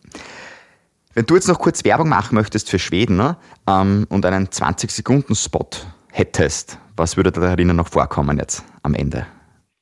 Wenn 1.18 1.26
du 1.26 1.34
jetzt 1.34 1.48
noch 1.48 1.58
kurz 1.58 1.82
Werbung 1.82 2.08
machen 2.08 2.36
möchtest 2.36 2.70
für 2.70 2.78
Schweden 2.78 3.16
ne, 3.16 3.36
ähm, 3.66 4.06
und 4.08 4.24
einen 4.24 4.46
20-Sekunden-Spot 4.46 5.68
hättest, 6.12 6.78
was 6.94 7.16
würde 7.16 7.32
da 7.32 7.40
darin 7.40 7.74
noch 7.74 7.88
vorkommen 7.88 8.38
jetzt 8.38 8.62
am 8.84 8.94
Ende? 8.94 9.26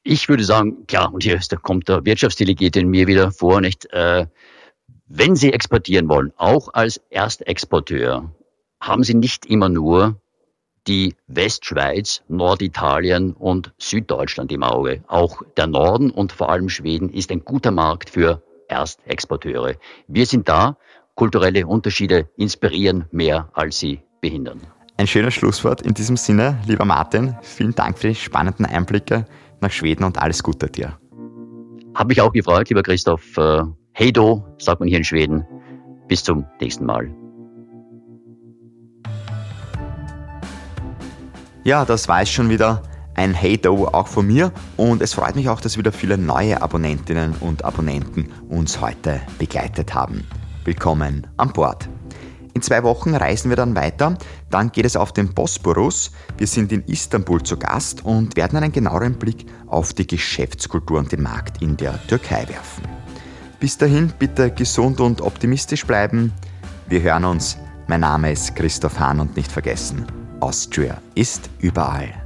Ich 0.02 0.30
würde 0.30 0.44
sagen, 0.44 0.86
klar, 0.86 1.12
und 1.12 1.24
hier 1.24 1.38
da 1.50 1.56
kommt 1.56 1.90
der 1.90 2.06
Wirtschaftsdelegierte 2.06 2.80
in 2.80 2.88
mir 2.88 3.06
wieder 3.06 3.32
vor, 3.32 3.60
nicht? 3.60 3.84
Äh, 3.92 4.28
wenn 5.08 5.36
Sie 5.36 5.52
exportieren 5.52 6.08
wollen, 6.08 6.32
auch 6.38 6.72
als 6.72 7.02
Erstexporteur, 7.10 8.32
haben 8.80 9.04
Sie 9.04 9.12
nicht 9.12 9.44
immer 9.44 9.68
nur 9.68 10.18
die 10.86 11.16
Westschweiz, 11.26 12.22
Norditalien 12.28 13.34
und 13.34 13.74
Süddeutschland 13.76 14.52
im 14.52 14.62
Auge. 14.62 15.04
Auch 15.06 15.42
der 15.58 15.66
Norden 15.66 16.10
und 16.10 16.32
vor 16.32 16.48
allem 16.48 16.70
Schweden 16.70 17.10
ist 17.10 17.30
ein 17.30 17.44
guter 17.44 17.72
Markt 17.72 18.08
für 18.08 18.42
Erstexporteure. 18.68 19.74
Wir 20.08 20.24
sind 20.24 20.48
da, 20.48 20.78
kulturelle 21.16 21.66
Unterschiede 21.66 22.28
inspirieren 22.36 23.06
mehr, 23.10 23.48
als 23.54 23.80
sie 23.80 24.00
behindern. 24.20 24.60
Ein 24.98 25.06
schönes 25.08 25.34
Schlusswort 25.34 25.82
in 25.82 25.94
diesem 25.94 26.16
Sinne, 26.16 26.58
lieber 26.66 26.84
Martin. 26.84 27.34
Vielen 27.42 27.74
Dank 27.74 27.98
für 27.98 28.08
die 28.08 28.14
spannenden 28.14 28.64
Einblicke 28.64 29.26
nach 29.60 29.70
Schweden 29.70 30.04
und 30.04 30.18
alles 30.18 30.42
Gute 30.42 30.68
dir. 30.68 30.98
Hab 31.94 32.08
mich 32.08 32.20
auch 32.20 32.32
gefreut, 32.32 32.68
lieber 32.68 32.82
Christoph. 32.82 33.36
Äh, 33.36 33.62
hey 33.92 34.12
do, 34.12 34.44
sagt 34.58 34.80
man 34.80 34.88
hier 34.88 34.98
in 34.98 35.04
Schweden. 35.04 35.44
Bis 36.08 36.22
zum 36.22 36.46
nächsten 36.60 36.86
Mal. 36.86 37.10
Ja, 41.64 41.84
das 41.84 42.06
war 42.06 42.22
es 42.22 42.30
schon 42.30 42.48
wieder. 42.48 42.82
Ein 43.16 43.32
Hey 43.32 43.56
Do 43.56 43.88
auch 43.88 44.06
von 44.06 44.26
mir 44.26 44.52
und 44.76 45.00
es 45.00 45.14
freut 45.14 45.36
mich 45.36 45.48
auch, 45.48 45.60
dass 45.60 45.78
wieder 45.78 45.90
viele 45.90 46.18
neue 46.18 46.60
Abonnentinnen 46.60 47.34
und 47.40 47.64
Abonnenten 47.64 48.30
uns 48.48 48.80
heute 48.82 49.22
begleitet 49.38 49.94
haben. 49.94 50.24
Willkommen 50.66 51.28
an 51.36 51.52
Bord. 51.52 51.88
In 52.52 52.60
zwei 52.60 52.82
Wochen 52.82 53.14
reisen 53.14 53.50
wir 53.50 53.56
dann 53.56 53.76
weiter. 53.76 54.18
Dann 54.50 54.72
geht 54.72 54.84
es 54.84 54.96
auf 54.96 55.12
den 55.12 55.32
Bosporus. 55.32 56.10
Wir 56.38 56.48
sind 56.48 56.72
in 56.72 56.82
Istanbul 56.86 57.40
zu 57.40 57.56
Gast 57.56 58.04
und 58.04 58.36
werden 58.36 58.56
einen 58.56 58.72
genaueren 58.72 59.14
Blick 59.14 59.46
auf 59.68 59.94
die 59.94 60.08
Geschäftskultur 60.08 60.98
und 60.98 61.12
den 61.12 61.22
Markt 61.22 61.62
in 61.62 61.76
der 61.76 62.04
Türkei 62.08 62.48
werfen. 62.48 62.82
Bis 63.60 63.78
dahin 63.78 64.12
bitte 64.18 64.50
gesund 64.50 64.98
und 64.98 65.20
optimistisch 65.20 65.86
bleiben. 65.86 66.32
Wir 66.88 67.00
hören 67.00 67.26
uns. 67.26 67.56
Mein 67.86 68.00
Name 68.00 68.32
ist 68.32 68.56
Christoph 68.56 68.98
Hahn 68.98 69.20
und 69.20 69.36
nicht 69.36 69.52
vergessen, 69.52 70.04
Austria 70.40 71.00
ist 71.14 71.48
überall. 71.60 72.25